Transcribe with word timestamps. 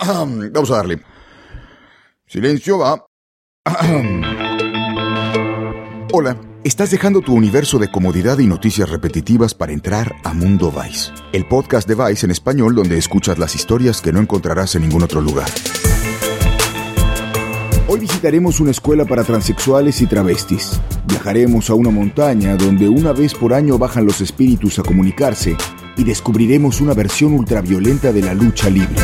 Vamos 0.52 0.70
a 0.70 0.76
darle. 0.76 1.00
Silencio, 2.26 2.78
va. 2.78 3.04
Hola, 6.12 6.36
estás 6.64 6.90
dejando 6.90 7.20
tu 7.20 7.34
universo 7.34 7.78
de 7.78 7.90
comodidad 7.90 8.38
y 8.38 8.46
noticias 8.46 8.88
repetitivas 8.88 9.54
para 9.54 9.72
entrar 9.72 10.14
a 10.24 10.32
Mundo 10.32 10.72
Vice, 10.72 11.12
el 11.32 11.46
podcast 11.46 11.86
de 11.86 11.94
Vice 11.94 12.26
en 12.26 12.32
español 12.32 12.74
donde 12.74 12.98
escuchas 12.98 13.38
las 13.38 13.54
historias 13.54 14.00
que 14.00 14.12
no 14.12 14.20
encontrarás 14.20 14.74
en 14.74 14.82
ningún 14.82 15.02
otro 15.02 15.20
lugar. 15.20 15.48
Hoy 17.86 18.00
visitaremos 18.00 18.60
una 18.60 18.70
escuela 18.70 19.04
para 19.04 19.24
transexuales 19.24 20.00
y 20.00 20.06
travestis. 20.06 20.80
Viajaremos 21.06 21.70
a 21.70 21.74
una 21.74 21.90
montaña 21.90 22.56
donde 22.56 22.88
una 22.88 23.12
vez 23.12 23.34
por 23.34 23.52
año 23.52 23.78
bajan 23.78 24.06
los 24.06 24.20
espíritus 24.20 24.78
a 24.78 24.82
comunicarse 24.82 25.56
y 25.96 26.04
descubriremos 26.04 26.80
una 26.80 26.94
versión 26.94 27.34
ultraviolenta 27.34 28.12
de 28.12 28.22
la 28.22 28.32
lucha 28.32 28.70
libre. 28.70 28.96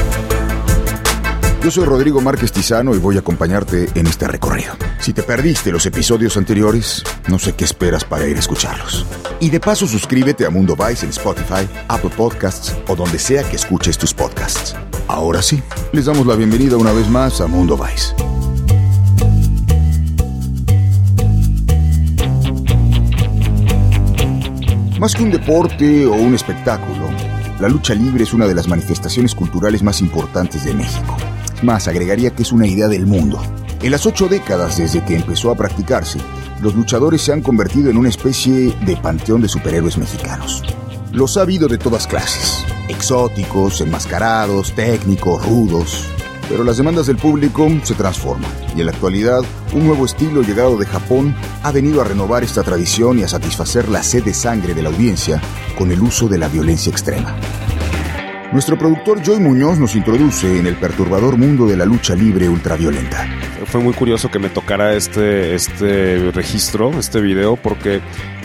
Yo 1.66 1.72
soy 1.72 1.84
Rodrigo 1.84 2.20
Márquez 2.20 2.52
Tizano 2.52 2.94
y 2.94 2.98
voy 2.98 3.16
a 3.16 3.18
acompañarte 3.18 3.88
en 3.96 4.06
este 4.06 4.28
recorrido. 4.28 4.74
Si 5.00 5.12
te 5.12 5.24
perdiste 5.24 5.72
los 5.72 5.84
episodios 5.84 6.36
anteriores, 6.36 7.02
no 7.26 7.40
sé 7.40 7.56
qué 7.56 7.64
esperas 7.64 8.04
para 8.04 8.24
ir 8.28 8.36
a 8.36 8.38
escucharlos. 8.38 9.04
Y 9.40 9.50
de 9.50 9.58
paso 9.58 9.88
suscríbete 9.88 10.46
a 10.46 10.50
Mundo 10.50 10.76
Vice 10.76 11.04
en 11.04 11.10
Spotify, 11.10 11.68
Apple 11.88 12.12
Podcasts 12.16 12.72
o 12.86 12.94
donde 12.94 13.18
sea 13.18 13.42
que 13.42 13.56
escuches 13.56 13.98
tus 13.98 14.14
podcasts. 14.14 14.76
Ahora 15.08 15.42
sí, 15.42 15.60
les 15.90 16.04
damos 16.04 16.24
la 16.24 16.36
bienvenida 16.36 16.76
una 16.76 16.92
vez 16.92 17.08
más 17.08 17.40
a 17.40 17.48
Mundo 17.48 17.76
Vice. 17.76 18.14
Más 25.00 25.16
que 25.16 25.22
un 25.24 25.32
deporte 25.32 26.06
o 26.06 26.12
un 26.12 26.32
espectáculo, 26.32 27.08
la 27.58 27.68
lucha 27.68 27.92
libre 27.92 28.22
es 28.22 28.32
una 28.32 28.46
de 28.46 28.54
las 28.54 28.68
manifestaciones 28.68 29.34
culturales 29.34 29.82
más 29.82 30.00
importantes 30.00 30.64
de 30.64 30.72
México. 30.72 31.16
Más, 31.62 31.88
agregaría 31.88 32.30
que 32.30 32.42
es 32.42 32.52
una 32.52 32.66
idea 32.66 32.88
del 32.88 33.06
mundo. 33.06 33.40
En 33.82 33.90
las 33.90 34.06
ocho 34.06 34.28
décadas 34.28 34.78
desde 34.78 35.04
que 35.04 35.16
empezó 35.16 35.50
a 35.50 35.54
practicarse, 35.54 36.18
los 36.60 36.74
luchadores 36.74 37.22
se 37.22 37.32
han 37.32 37.42
convertido 37.42 37.90
en 37.90 37.96
una 37.96 38.08
especie 38.08 38.74
de 38.84 38.96
panteón 38.96 39.42
de 39.42 39.48
superhéroes 39.48 39.98
mexicanos. 39.98 40.62
Los 41.12 41.36
ha 41.36 41.42
habido 41.42 41.68
de 41.68 41.78
todas 41.78 42.06
clases, 42.06 42.64
exóticos, 42.88 43.80
enmascarados, 43.80 44.74
técnicos, 44.74 45.44
rudos, 45.46 46.06
pero 46.48 46.62
las 46.64 46.76
demandas 46.76 47.06
del 47.06 47.16
público 47.16 47.68
se 47.82 47.94
transforman 47.94 48.50
y 48.76 48.80
en 48.80 48.86
la 48.86 48.92
actualidad 48.92 49.40
un 49.72 49.86
nuevo 49.86 50.04
estilo 50.04 50.42
llegado 50.42 50.76
de 50.76 50.86
Japón 50.86 51.34
ha 51.62 51.72
venido 51.72 52.00
a 52.00 52.04
renovar 52.04 52.44
esta 52.44 52.62
tradición 52.62 53.18
y 53.18 53.24
a 53.24 53.28
satisfacer 53.28 53.88
la 53.88 54.02
sed 54.02 54.24
de 54.24 54.34
sangre 54.34 54.74
de 54.74 54.82
la 54.82 54.90
audiencia 54.90 55.40
con 55.76 55.90
el 55.90 56.00
uso 56.00 56.28
de 56.28 56.38
la 56.38 56.48
violencia 56.48 56.90
extrema. 56.90 57.36
Nuestro 58.56 58.78
productor 58.78 59.22
Joy 59.22 59.38
Muñoz 59.38 59.78
nos 59.78 59.94
introduce 59.96 60.58
en 60.58 60.66
el 60.66 60.76
perturbador 60.76 61.36
mundo 61.36 61.66
de 61.66 61.76
la 61.76 61.84
lucha 61.84 62.14
libre 62.14 62.48
ultraviolenta. 62.48 63.28
Fue 63.66 63.82
muy 63.82 63.92
curioso 63.92 64.30
que 64.30 64.38
me 64.38 64.48
tocara 64.48 64.94
este, 64.94 65.54
este 65.54 66.30
registro, 66.32 66.98
este 66.98 67.20
video, 67.20 67.56
porque 67.56 68.00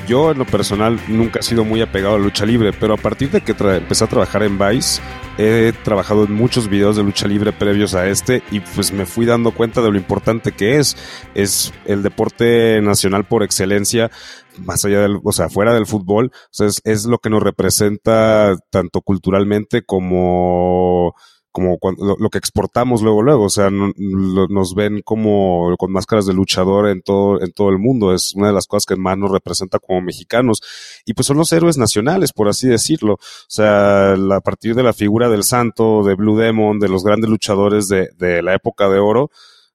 yo 0.09 0.31
en 0.31 0.39
lo 0.39 0.45
personal 0.45 0.99
nunca 1.07 1.39
he 1.39 1.43
sido 1.43 1.63
muy 1.63 1.81
apegado 1.81 2.15
a 2.15 2.19
lucha 2.19 2.45
libre, 2.45 2.73
pero 2.73 2.95
a 2.95 2.97
partir 2.97 3.31
de 3.31 3.39
que 3.39 3.53
empecé 3.53 4.03
a 4.03 4.07
trabajar 4.07 4.43
en 4.43 4.59
Vice, 4.59 5.01
he 5.37 5.71
trabajado 5.83 6.25
en 6.25 6.33
muchos 6.33 6.67
videos 6.67 6.97
de 6.97 7.03
lucha 7.03 7.27
libre 7.29 7.53
previos 7.53 7.95
a 7.95 8.07
este 8.07 8.43
y 8.51 8.59
pues 8.59 8.91
me 8.91 9.05
fui 9.05 9.25
dando 9.25 9.51
cuenta 9.51 9.81
de 9.81 9.91
lo 9.91 9.97
importante 9.97 10.51
que 10.51 10.77
es. 10.77 10.97
Es 11.35 11.73
el 11.85 12.03
deporte 12.03 12.81
nacional 12.81 13.23
por 13.23 13.43
excelencia, 13.43 14.11
más 14.57 14.85
allá 14.85 15.01
del, 15.01 15.19
o 15.23 15.31
sea, 15.31 15.49
fuera 15.49 15.73
del 15.73 15.85
fútbol. 15.85 16.31
Es, 16.59 17.05
lo 17.05 17.19
que 17.19 17.29
nos 17.29 17.43
representa 17.43 18.57
tanto 18.69 19.01
culturalmente 19.01 19.83
como 19.83 21.15
como 21.53 21.79
cuando, 21.79 22.15
lo, 22.17 22.29
que 22.29 22.37
exportamos 22.37 23.01
luego 23.01 23.21
luego, 23.21 23.43
o 23.43 23.49
sea, 23.49 23.69
nos 23.69 24.73
ven 24.73 25.01
como 25.03 25.75
con 25.77 25.91
máscaras 25.91 26.25
de 26.25 26.33
luchador 26.33 26.87
en 26.87 27.01
todo 27.01 27.41
en 27.41 27.51
todo 27.51 27.71
el 27.71 27.77
mundo, 27.77 28.13
es 28.13 28.33
una 28.35 28.47
de 28.47 28.53
las 28.53 28.67
cosas 28.67 28.85
que 28.85 28.95
más 28.95 29.17
nos 29.17 29.31
representa 29.31 29.77
como 29.77 29.99
mexicanos. 29.99 30.61
Y 31.05 31.13
pues 31.13 31.27
son 31.27 31.35
los 31.35 31.51
héroes 31.51 31.77
nacionales, 31.77 32.31
por 32.31 32.47
así 32.47 32.69
decirlo, 32.69 33.15
o 33.15 33.19
sea, 33.49 34.13
a 34.13 34.41
partir 34.41 34.75
de 34.75 34.83
la 34.83 34.93
figura 34.93 35.27
del 35.27 35.43
santo, 35.43 36.03
de 36.03 36.15
Blue 36.15 36.37
Demon, 36.37 36.79
de 36.79 36.87
los 36.87 37.03
grandes 37.03 37.29
luchadores 37.29 37.89
de 37.89 38.41
la 38.41 38.55
época 38.55 38.87
de 38.87 38.99
oro, 38.99 39.29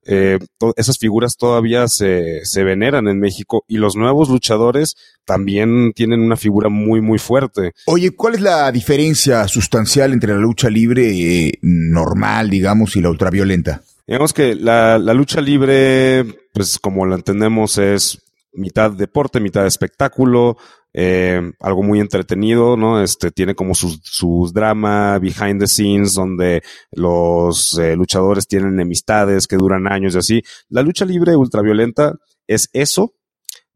eh, 0.06 0.38
esas 0.76 0.98
figuras 0.98 1.36
todavía 1.36 1.88
se, 1.88 2.44
se 2.44 2.64
veneran 2.64 3.08
en 3.08 3.18
México 3.18 3.64
y 3.66 3.78
los 3.78 3.96
nuevos 3.96 4.28
luchadores 4.28 4.94
también 5.24 5.92
tienen 5.94 6.20
una 6.20 6.36
figura 6.36 6.68
muy, 6.68 7.00
muy 7.00 7.18
fuerte. 7.18 7.72
Oye, 7.86 8.12
¿cuál 8.12 8.34
es 8.34 8.40
la 8.40 8.70
diferencia 8.70 9.46
sustancial 9.48 10.12
entre 10.12 10.32
la 10.32 10.40
lucha 10.40 10.70
libre 10.70 11.08
eh, 11.10 11.58
normal, 11.62 12.50
digamos, 12.50 12.96
y 12.96 13.00
la 13.00 13.10
ultraviolenta? 13.10 13.82
Digamos 14.06 14.32
que 14.32 14.54
la, 14.54 14.98
la 14.98 15.14
lucha 15.14 15.40
libre, 15.40 16.24
pues 16.52 16.78
como 16.78 17.06
la 17.06 17.16
entendemos, 17.16 17.76
es 17.78 18.22
mitad 18.52 18.90
deporte, 18.92 19.40
mitad 19.40 19.66
espectáculo, 19.66 20.56
eh, 20.98 21.52
algo 21.60 21.82
muy 21.82 22.00
entretenido, 22.00 22.74
¿no? 22.74 23.02
Este 23.02 23.30
tiene 23.30 23.54
como 23.54 23.74
sus, 23.74 24.00
sus 24.02 24.54
drama 24.54 25.18
behind 25.18 25.60
the 25.60 25.66
scenes 25.66 26.14
donde 26.14 26.62
los 26.90 27.78
eh, 27.78 27.94
luchadores 27.94 28.48
tienen 28.48 28.72
enemistades 28.72 29.46
que 29.46 29.56
duran 29.56 29.92
años 29.92 30.14
y 30.14 30.18
así. 30.18 30.42
La 30.70 30.80
lucha 30.80 31.04
libre 31.04 31.36
ultraviolenta 31.36 32.14
es 32.46 32.70
eso, 32.72 33.12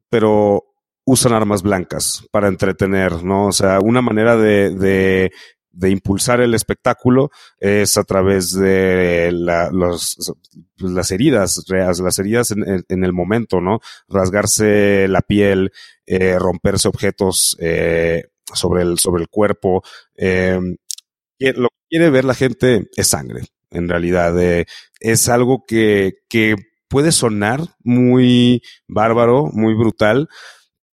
pero 0.08 0.64
usan 1.04 1.34
armas 1.34 1.62
blancas 1.62 2.24
para 2.30 2.48
entretener, 2.48 3.22
¿no? 3.22 3.48
O 3.48 3.52
sea, 3.52 3.80
una 3.80 4.00
manera 4.00 4.38
de, 4.38 4.70
de 4.70 5.30
de 5.72 5.90
impulsar 5.90 6.40
el 6.40 6.54
espectáculo 6.54 7.30
es 7.58 7.96
a 7.96 8.04
través 8.04 8.52
de 8.52 9.30
la, 9.32 9.70
los, 9.70 10.32
las 10.78 11.10
heridas, 11.10 11.64
las 11.68 12.18
heridas 12.18 12.50
en, 12.50 13.04
el 13.04 13.12
momento, 13.12 13.60
¿no? 13.60 13.80
Rasgarse 14.08 15.06
la 15.08 15.22
piel, 15.22 15.72
eh, 16.06 16.38
romperse 16.38 16.88
objetos 16.88 17.56
eh, 17.60 18.24
sobre, 18.52 18.82
el, 18.82 18.98
sobre 18.98 19.22
el 19.22 19.28
cuerpo. 19.28 19.82
Eh, 20.16 20.58
lo 21.38 21.68
que 21.68 21.76
quiere 21.88 22.10
ver 22.10 22.24
la 22.24 22.34
gente 22.34 22.88
es 22.96 23.08
sangre, 23.08 23.42
en 23.70 23.88
realidad. 23.88 24.40
Eh, 24.42 24.66
es 25.00 25.28
algo 25.28 25.64
que, 25.66 26.14
que 26.28 26.56
puede 26.88 27.12
sonar 27.12 27.60
muy 27.82 28.62
bárbaro, 28.86 29.46
muy 29.52 29.74
brutal, 29.74 30.28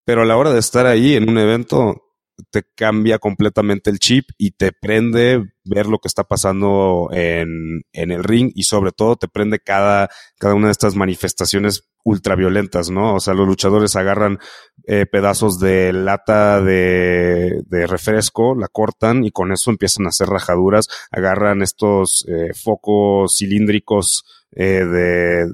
pero 0.04 0.22
a 0.22 0.26
la 0.26 0.38
hora 0.38 0.52
de 0.52 0.60
estar 0.60 0.86
ahí 0.86 1.16
en 1.16 1.30
un 1.30 1.38
evento, 1.38 2.05
te 2.50 2.64
cambia 2.76 3.20
completamente 3.20 3.90
el 3.90 4.00
chip 4.00 4.30
y 4.38 4.52
te 4.52 4.72
prende 4.72 5.44
ver 5.64 5.88
lo 5.88 6.00
que 6.00 6.08
está 6.08 6.24
pasando 6.24 7.10
en, 7.12 7.82
en 7.94 8.12
el 8.12 8.24
ring 8.24 8.52
y 8.56 8.64
sobre 8.64 8.92
todo 8.92 9.16
te 9.16 9.28
prende 9.28 9.60
cada, 9.60 10.10
cada 10.38 10.54
una 10.54 10.68
de 10.68 10.74
estas 10.74 10.96
manifestaciones 10.96 11.90
ultraviolentas, 12.06 12.92
¿no? 12.92 13.16
O 13.16 13.20
sea, 13.20 13.34
los 13.34 13.48
luchadores 13.48 13.96
agarran 13.96 14.38
eh, 14.86 15.08
pedazos 15.08 15.60
de 15.60 15.92
lata 15.92 16.62
de, 16.62 17.64
refresco, 17.88 18.56
la 18.56 18.68
cortan 18.68 19.26
y 19.26 19.32
con 19.32 19.52
eso 19.52 19.72
empiezan 19.72 20.06
a 20.06 20.10
hacer 20.10 20.28
rajaduras, 20.28 20.88
agarran 21.12 21.64
estos 21.64 22.26
eh, 22.30 22.54
focos 22.54 23.36
cilíndricos 23.38 24.24
eh, 24.52 24.86
de, 24.86 25.52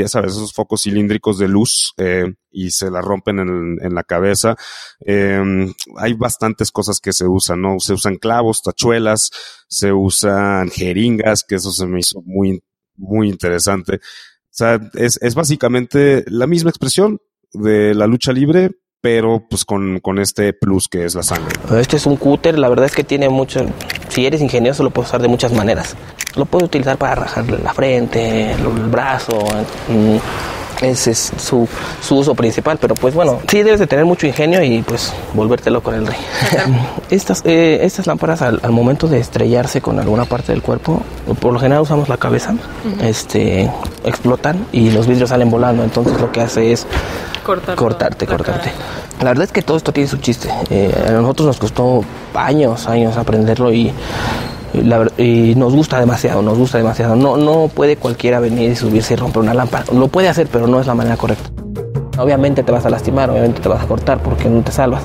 ya 0.00 0.08
sabes, 0.08 0.32
esos 0.32 0.52
focos 0.52 0.82
cilíndricos 0.82 1.38
de 1.38 1.48
luz 1.48 1.94
eh, 1.96 2.32
y 2.50 2.70
se 2.70 2.90
la 2.90 3.00
rompen 3.00 3.38
en, 3.38 3.78
en 3.80 3.94
la 3.94 4.02
cabeza. 4.02 4.56
Eh, 5.04 5.42
hay 5.96 6.14
bastantes 6.14 6.70
cosas 6.70 7.00
que 7.00 7.12
se 7.12 7.26
usan, 7.26 7.60
¿no? 7.60 7.80
Se 7.80 7.92
usan 7.92 8.16
clavos, 8.16 8.62
tachuelas, 8.62 9.30
se 9.68 9.92
usan 9.92 10.70
jeringas, 10.70 11.44
que 11.44 11.56
eso 11.56 11.72
se 11.72 11.86
me 11.86 12.00
hizo 12.00 12.22
muy, 12.24 12.62
muy 12.96 13.28
interesante. 13.28 13.96
O 13.96 14.54
sea, 14.54 14.80
es, 14.94 15.18
es 15.22 15.34
básicamente 15.34 16.24
la 16.28 16.46
misma 16.46 16.70
expresión 16.70 17.20
de 17.52 17.94
la 17.94 18.06
lucha 18.06 18.32
libre, 18.32 18.70
pero 19.00 19.46
pues 19.48 19.64
con, 19.64 19.98
con, 20.00 20.18
este 20.18 20.52
plus 20.52 20.88
que 20.88 21.04
es 21.04 21.14
la 21.14 21.22
sangre. 21.22 21.54
Este 21.78 21.96
es 21.96 22.06
un 22.06 22.16
cúter, 22.16 22.58
la 22.58 22.68
verdad 22.68 22.86
es 22.86 22.94
que 22.94 23.02
tiene 23.02 23.28
mucho, 23.28 23.66
si 24.08 24.26
eres 24.26 24.40
ingenioso 24.40 24.82
lo 24.82 24.90
puedes 24.90 25.10
usar 25.10 25.22
de 25.22 25.28
muchas 25.28 25.52
maneras. 25.52 25.96
Lo 26.36 26.44
puedes 26.46 26.66
utilizar 26.66 26.96
para 26.96 27.14
rajarle 27.14 27.58
la 27.58 27.74
frente, 27.74 28.52
el 28.52 28.66
brazo, 28.90 29.38
ese 30.80 31.12
es 31.12 31.32
su, 31.36 31.68
su, 32.00 32.16
uso 32.16 32.34
principal, 32.34 32.76
pero 32.80 32.94
pues 32.94 33.14
bueno, 33.14 33.40
sí 33.48 33.62
debes 33.62 33.78
de 33.78 33.86
tener 33.86 34.04
mucho 34.04 34.26
ingenio 34.26 34.62
y 34.62 34.82
pues 34.82 35.12
volvértelo 35.32 35.82
con 35.82 35.94
el 35.94 36.06
rey. 36.06 36.16
estas, 37.10 37.42
eh, 37.44 37.80
estas 37.82 38.06
lámparas 38.06 38.42
al, 38.42 38.60
al, 38.62 38.72
momento 38.72 39.06
de 39.06 39.20
estrellarse 39.20 39.80
con 39.80 40.00
alguna 40.00 40.24
parte 40.24 40.52
del 40.52 40.62
cuerpo, 40.62 41.02
por 41.40 41.52
lo 41.52 41.60
general 41.60 41.82
usamos 41.82 42.08
la 42.08 42.16
cabeza, 42.16 42.52
uh 42.52 42.88
-huh. 42.88 43.04
este, 43.04 43.70
explotan 44.04 44.66
y 44.72 44.90
los 44.90 45.06
vidrios 45.06 45.30
salen 45.30 45.50
volando, 45.50 45.84
entonces 45.84 46.20
lo 46.20 46.32
que 46.32 46.40
hace 46.40 46.72
es 46.72 46.86
Cortar 47.44 47.74
cortarte, 47.74 48.26
cortarte. 48.26 48.70
La 49.20 49.30
verdad 49.30 49.44
es 49.44 49.52
que 49.52 49.62
todo 49.62 49.76
esto 49.76 49.92
tiene 49.92 50.08
su 50.08 50.18
chiste. 50.18 50.48
Eh, 50.70 50.94
a 51.08 51.10
nosotros 51.10 51.46
nos 51.46 51.58
costó 51.58 52.04
años, 52.34 52.86
años 52.86 53.16
aprenderlo 53.16 53.72
y, 53.72 53.92
y, 54.74 55.54
nos 55.54 55.74
gusta 55.74 55.98
demasiado, 56.00 56.42
nos 56.42 56.58
gusta 56.58 56.78
demasiado. 56.78 57.16
No, 57.16 57.36
no 57.36 57.68
puede 57.68 57.96
cualquiera 57.96 58.40
venir 58.40 58.70
y 58.72 58.76
subirse 58.76 59.14
y 59.14 59.16
romper 59.16 59.42
una 59.42 59.54
lámpara. 59.54 59.84
Lo 59.92 60.08
puede 60.08 60.28
hacer, 60.28 60.48
pero 60.50 60.66
no 60.66 60.80
es 60.80 60.86
la 60.86 60.94
manera 60.94 61.16
correcta. 61.16 61.50
Obviamente 62.18 62.62
te 62.62 62.72
vas 62.72 62.84
a 62.84 62.90
lastimar, 62.90 63.30
obviamente 63.30 63.60
te 63.60 63.68
vas 63.68 63.82
a 63.82 63.86
cortar 63.86 64.22
porque 64.22 64.48
no 64.48 64.62
te 64.62 64.70
salvas, 64.70 65.02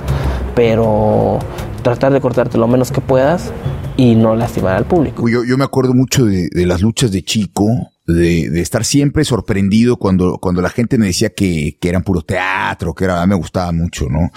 pero 0.55 1.39
tratar 1.81 2.11
de 2.11 2.19
cortarte 2.19 2.57
lo 2.57 2.67
menos 2.67 2.91
que 2.91 2.99
puedas 2.99 3.51
y 3.95 4.15
no 4.15 4.35
lastimar 4.35 4.75
al 4.75 4.85
público. 4.85 5.27
Yo, 5.29 5.43
yo 5.43 5.57
me 5.57 5.63
acuerdo 5.63 5.93
mucho 5.93 6.25
de 6.25 6.49
las 6.65 6.81
luchas 6.81 7.11
de 7.11 7.23
chico, 7.23 7.65
de, 8.07 8.49
de, 8.49 8.61
estar 8.61 8.85
siempre 8.85 9.25
sorprendido 9.25 9.97
cuando, 9.97 10.37
cuando 10.37 10.61
la 10.61 10.69
gente 10.69 10.97
me 10.97 11.07
decía 11.07 11.29
que, 11.29 11.77
que 11.79 11.89
eran 11.89 12.03
puro 12.03 12.21
teatro, 12.21 12.95
que 12.95 13.03
era, 13.03 13.25
me 13.27 13.35
gustaba 13.35 13.71
mucho, 13.73 14.07
¿no? 14.09 14.31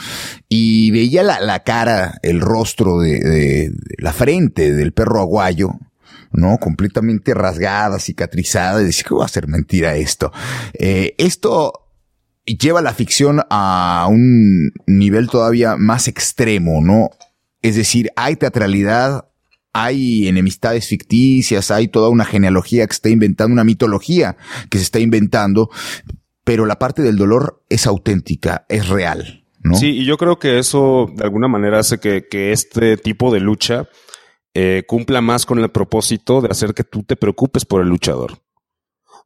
Y 0.48 0.90
veía 0.90 1.22
la, 1.22 1.40
la 1.40 1.62
cara, 1.62 2.18
el 2.22 2.40
rostro 2.40 2.98
de, 2.98 3.20
de, 3.20 3.72
la 3.98 4.12
frente 4.12 4.72
del 4.72 4.92
perro 4.92 5.20
aguayo, 5.20 5.70
¿no? 6.32 6.58
Completamente 6.58 7.32
rasgada, 7.32 8.00
cicatrizada, 8.00 8.82
y 8.82 8.86
decía, 8.86 9.04
¿qué 9.08 9.14
va 9.14 9.24
a 9.24 9.28
ser 9.28 9.46
mentira 9.46 9.94
esto? 9.96 10.32
Eh, 10.74 11.14
esto 11.18 11.86
lleva 12.44 12.82
la 12.82 12.94
ficción 12.94 13.42
a 13.50 14.06
un 14.10 14.72
nivel 14.86 15.28
todavía 15.28 15.76
más 15.76 16.08
extremo, 16.08 16.80
¿no? 16.82 17.10
Es 17.62 17.76
decir, 17.76 18.10
hay 18.16 18.36
teatralidad, 18.36 19.29
hay 19.72 20.28
enemistades 20.28 20.86
ficticias, 20.86 21.70
hay 21.70 21.88
toda 21.88 22.08
una 22.08 22.24
genealogía 22.24 22.86
que 22.86 22.92
se 22.92 22.98
está 22.98 23.08
inventando, 23.08 23.52
una 23.52 23.64
mitología 23.64 24.36
que 24.68 24.78
se 24.78 24.84
está 24.84 24.98
inventando, 24.98 25.70
pero 26.44 26.66
la 26.66 26.78
parte 26.78 27.02
del 27.02 27.16
dolor 27.16 27.62
es 27.68 27.86
auténtica, 27.86 28.66
es 28.68 28.88
real. 28.88 29.44
¿no? 29.62 29.76
Sí, 29.76 29.90
y 29.90 30.04
yo 30.04 30.16
creo 30.16 30.38
que 30.38 30.58
eso 30.58 31.10
de 31.14 31.24
alguna 31.24 31.48
manera 31.48 31.78
hace 31.78 32.00
que, 32.00 32.52
este 32.52 32.96
tipo 32.96 33.32
de 33.32 33.40
lucha 33.40 33.88
eh, 34.54 34.84
cumpla 34.86 35.20
más 35.20 35.46
con 35.46 35.58
el 35.58 35.70
propósito 35.70 36.40
de 36.40 36.48
hacer 36.48 36.74
que 36.74 36.84
tú 36.84 37.02
te 37.02 37.16
preocupes 37.16 37.64
por 37.64 37.82
el 37.82 37.88
luchador. 37.88 38.38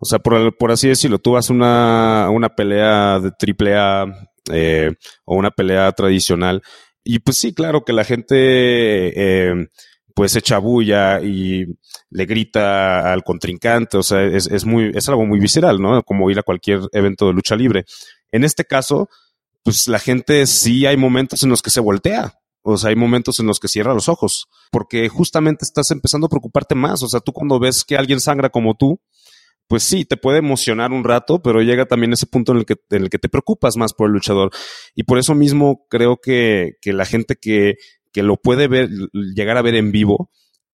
O 0.00 0.06
sea, 0.06 0.18
por, 0.18 0.56
por 0.56 0.72
así 0.72 0.88
decirlo, 0.88 1.18
tú 1.18 1.32
vas 1.32 1.48
a 1.48 1.52
una, 1.52 2.28
una 2.30 2.48
pelea 2.50 3.20
de 3.20 3.30
triple 3.30 3.76
A 3.76 4.06
eh, 4.52 4.92
o 5.24 5.36
una 5.36 5.50
pelea 5.50 5.90
tradicional 5.92 6.62
y 7.04 7.18
pues 7.18 7.36
sí, 7.36 7.52
claro 7.52 7.84
que 7.84 7.92
la 7.92 8.04
gente 8.04 8.34
eh, 8.36 9.68
pues 10.14 10.36
echa 10.36 10.58
bulla 10.58 11.20
y 11.20 11.66
le 12.10 12.24
grita 12.24 13.12
al 13.12 13.24
contrincante, 13.24 13.96
o 13.96 14.02
sea, 14.02 14.22
es, 14.22 14.46
es, 14.46 14.64
muy, 14.64 14.92
es 14.94 15.08
algo 15.08 15.26
muy 15.26 15.40
visceral, 15.40 15.80
¿no? 15.80 16.02
Como 16.04 16.30
ir 16.30 16.38
a 16.38 16.44
cualquier 16.44 16.80
evento 16.92 17.26
de 17.26 17.32
lucha 17.32 17.56
libre. 17.56 17.84
En 18.30 18.44
este 18.44 18.64
caso, 18.64 19.08
pues 19.64 19.88
la 19.88 19.98
gente 19.98 20.46
sí 20.46 20.86
hay 20.86 20.96
momentos 20.96 21.42
en 21.42 21.50
los 21.50 21.62
que 21.62 21.70
se 21.70 21.80
voltea. 21.80 22.38
O 22.62 22.78
sea, 22.78 22.90
hay 22.90 22.96
momentos 22.96 23.40
en 23.40 23.46
los 23.46 23.60
que 23.60 23.68
cierra 23.68 23.92
los 23.92 24.08
ojos, 24.08 24.48
porque 24.70 25.08
justamente 25.10 25.66
estás 25.66 25.90
empezando 25.90 26.26
a 26.26 26.30
preocuparte 26.30 26.74
más. 26.74 27.02
O 27.02 27.08
sea, 27.08 27.20
tú 27.20 27.32
cuando 27.32 27.58
ves 27.58 27.84
que 27.84 27.96
alguien 27.96 28.20
sangra 28.20 28.48
como 28.48 28.74
tú, 28.74 29.00
pues 29.66 29.82
sí, 29.82 30.04
te 30.04 30.16
puede 30.16 30.38
emocionar 30.38 30.92
un 30.92 31.04
rato, 31.04 31.42
pero 31.42 31.60
llega 31.60 31.86
también 31.86 32.12
ese 32.12 32.26
punto 32.26 32.52
en 32.52 32.58
el 32.58 32.66
que, 32.66 32.76
en 32.90 33.02
el 33.02 33.10
que 33.10 33.18
te 33.18 33.28
preocupas 33.28 33.76
más 33.76 33.92
por 33.92 34.06
el 34.06 34.14
luchador. 34.14 34.50
Y 34.94 35.02
por 35.02 35.18
eso 35.18 35.34
mismo 35.34 35.86
creo 35.90 36.18
que, 36.22 36.76
que 36.80 36.92
la 36.92 37.04
gente 37.04 37.36
que, 37.36 37.76
que 38.14 38.22
lo 38.22 38.36
puede 38.36 38.68
ver, 38.68 38.88
llegar 39.12 39.58
a 39.58 39.62
ver 39.62 39.74
en 39.74 39.90
vivo, 39.92 40.30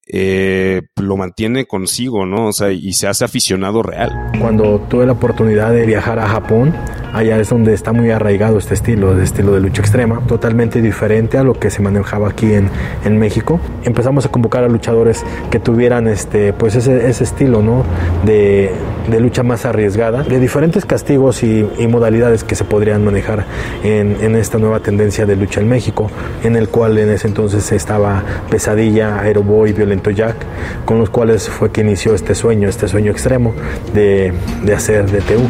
eh, 0.06 0.82
lo 1.00 1.16
mantiene 1.16 1.66
consigo, 1.66 2.26
¿no? 2.26 2.48
O 2.48 2.52
sea, 2.52 2.70
y 2.70 2.92
se 2.92 3.08
hace 3.08 3.24
aficionado 3.24 3.82
real. 3.82 4.10
Cuando 4.38 4.78
tuve 4.88 5.06
la 5.06 5.12
oportunidad 5.12 5.72
de 5.72 5.86
viajar 5.86 6.18
a 6.18 6.28
Japón, 6.28 6.74
allá 7.12 7.38
es 7.38 7.48
donde 7.48 7.74
está 7.74 7.92
muy 7.92 8.10
arraigado 8.10 8.58
este 8.58 8.74
estilo, 8.74 9.14
de 9.14 9.24
estilo 9.24 9.52
de 9.52 9.60
lucha 9.60 9.82
extrema, 9.82 10.20
totalmente 10.26 10.80
diferente 10.80 11.38
a 11.38 11.42
lo 11.42 11.54
que 11.54 11.70
se 11.70 11.82
manejaba 11.82 12.28
aquí 12.28 12.52
en, 12.52 12.68
en 13.04 13.18
México. 13.18 13.60
Empezamos 13.84 14.26
a 14.26 14.28
convocar 14.30 14.64
a 14.64 14.68
luchadores 14.68 15.24
que 15.50 15.58
tuvieran 15.58 16.08
este, 16.08 16.52
pues 16.52 16.76
ese, 16.76 17.08
ese 17.08 17.24
estilo, 17.24 17.62
¿no? 17.62 17.84
De, 18.24 18.70
de, 19.10 19.20
lucha 19.20 19.42
más 19.42 19.64
arriesgada, 19.64 20.22
de 20.22 20.38
diferentes 20.38 20.84
castigos 20.84 21.42
y, 21.42 21.66
y 21.78 21.86
modalidades 21.86 22.44
que 22.44 22.54
se 22.54 22.64
podrían 22.64 23.04
manejar 23.04 23.44
en, 23.82 24.16
en, 24.20 24.36
esta 24.36 24.58
nueva 24.58 24.80
tendencia 24.80 25.26
de 25.26 25.36
lucha 25.36 25.60
en 25.60 25.68
México, 25.68 26.10
en 26.44 26.56
el 26.56 26.68
cual 26.68 26.98
en 26.98 27.10
ese 27.10 27.28
entonces 27.28 27.70
estaba 27.72 28.22
Pesadilla, 28.50 29.20
Aeroboy, 29.20 29.72
Violento 29.72 30.10
Jack, 30.10 30.36
con 30.84 30.98
los 30.98 31.10
cuales 31.10 31.48
fue 31.48 31.70
que 31.70 31.80
inició 31.82 32.14
este 32.14 32.34
sueño, 32.34 32.68
este 32.68 32.88
sueño 32.88 33.10
extremo 33.10 33.54
de, 33.92 34.32
de 34.64 34.74
hacer 34.74 35.06
DTU. 35.06 35.48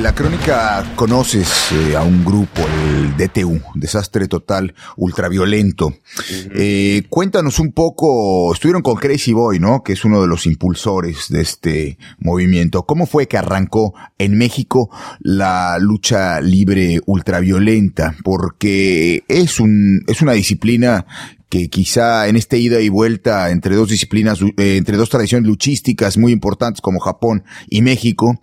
La 0.00 0.14
crónica 0.14 0.84
conoces 0.96 1.70
eh, 1.72 1.96
a 1.96 2.02
un 2.02 2.24
grupo, 2.24 2.62
el 2.62 3.16
DTU, 3.16 3.60
Desastre 3.74 4.26
Total 4.26 4.74
Ultraviolento. 4.96 5.86
Uh 5.86 5.90
-huh. 5.90 6.52
eh, 6.56 7.02
cuéntanos 7.08 7.60
un 7.60 7.72
poco, 7.72 8.52
estuvieron 8.52 8.82
con 8.82 8.96
Crazy 8.96 9.32
Boy, 9.32 9.60
¿no? 9.60 9.82
Que 9.82 9.92
es 9.92 10.04
uno 10.04 10.20
de 10.22 10.28
los 10.28 10.46
impulsores 10.46 11.28
de 11.28 11.42
este 11.42 11.98
movimiento. 12.18 12.84
¿Cómo 12.84 13.06
fue 13.06 13.28
que 13.28 13.36
arrancó 13.36 13.94
en 14.18 14.36
México 14.36 14.90
la 15.20 15.78
lucha 15.78 16.40
libre 16.40 17.00
ultraviolenta? 17.06 18.16
Porque 18.24 19.24
es 19.28 19.60
un, 19.60 20.02
es 20.08 20.22
una 20.22 20.32
disciplina 20.32 21.06
que 21.48 21.68
quizá 21.68 22.28
en 22.28 22.36
esta 22.36 22.56
ida 22.56 22.80
y 22.80 22.88
vuelta 22.88 23.50
entre 23.50 23.76
dos 23.76 23.90
disciplinas, 23.90 24.40
eh, 24.40 24.78
entre 24.78 24.96
dos 24.96 25.10
tradiciones 25.10 25.46
luchísticas 25.46 26.16
muy 26.16 26.32
importantes 26.32 26.80
como 26.80 26.98
Japón 26.98 27.44
y 27.68 27.82
México, 27.82 28.40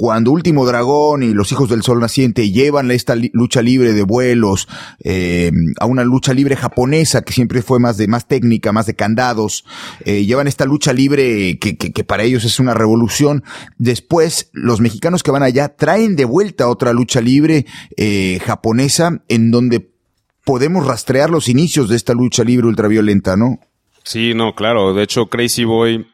cuando 0.00 0.30
Último 0.30 0.64
Dragón 0.64 1.22
y 1.22 1.34
los 1.34 1.52
Hijos 1.52 1.68
del 1.68 1.82
Sol 1.82 2.00
Naciente 2.00 2.50
llevan 2.50 2.90
esta 2.90 3.14
lucha 3.34 3.60
libre 3.60 3.92
de 3.92 4.02
vuelos 4.02 4.66
eh, 5.04 5.52
a 5.78 5.84
una 5.84 6.04
lucha 6.04 6.32
libre 6.32 6.56
japonesa 6.56 7.20
que 7.20 7.34
siempre 7.34 7.60
fue 7.60 7.80
más 7.80 7.98
de 7.98 8.08
más 8.08 8.26
técnica, 8.26 8.72
más 8.72 8.86
de 8.86 8.94
candados, 8.94 9.66
eh, 10.06 10.24
llevan 10.24 10.46
esta 10.46 10.64
lucha 10.64 10.94
libre 10.94 11.58
que, 11.58 11.76
que, 11.76 11.92
que, 11.92 12.02
para 12.02 12.22
ellos 12.22 12.46
es 12.46 12.58
una 12.58 12.72
revolución. 12.72 13.44
Después, 13.76 14.48
los 14.54 14.80
mexicanos 14.80 15.22
que 15.22 15.32
van 15.32 15.42
allá 15.42 15.68
traen 15.76 16.16
de 16.16 16.24
vuelta 16.24 16.70
otra 16.70 16.94
lucha 16.94 17.20
libre 17.20 17.66
eh, 17.98 18.40
japonesa 18.42 19.20
en 19.28 19.50
donde 19.50 19.90
podemos 20.46 20.86
rastrear 20.86 21.28
los 21.28 21.46
inicios 21.46 21.90
de 21.90 21.96
esta 21.96 22.14
lucha 22.14 22.42
libre 22.42 22.68
ultraviolenta, 22.68 23.36
¿no? 23.36 23.60
Sí, 24.02 24.32
no, 24.32 24.54
claro. 24.54 24.94
De 24.94 25.02
hecho, 25.02 25.26
Crazy 25.26 25.64
Boy, 25.64 26.06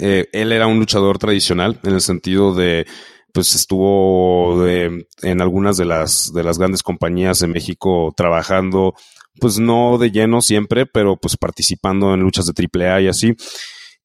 él 0.00 0.52
era 0.52 0.66
un 0.66 0.80
luchador 0.80 1.18
tradicional 1.18 1.78
en 1.84 1.92
el 1.92 2.00
sentido 2.00 2.54
de 2.56 2.86
pues 3.32 3.54
estuvo 3.54 4.62
de, 4.62 5.06
en 5.22 5.40
algunas 5.40 5.76
de 5.76 5.84
las, 5.84 6.32
de 6.32 6.42
las 6.42 6.58
grandes 6.58 6.82
compañías 6.82 7.40
de 7.40 7.46
México 7.46 8.12
trabajando, 8.16 8.94
pues 9.40 9.58
no 9.58 9.98
de 9.98 10.10
lleno 10.10 10.40
siempre, 10.42 10.86
pero 10.86 11.16
pues 11.16 11.36
participando 11.36 12.14
en 12.14 12.20
luchas 12.20 12.46
de 12.46 12.54
AAA 12.54 13.02
y 13.02 13.08
así. 13.08 13.34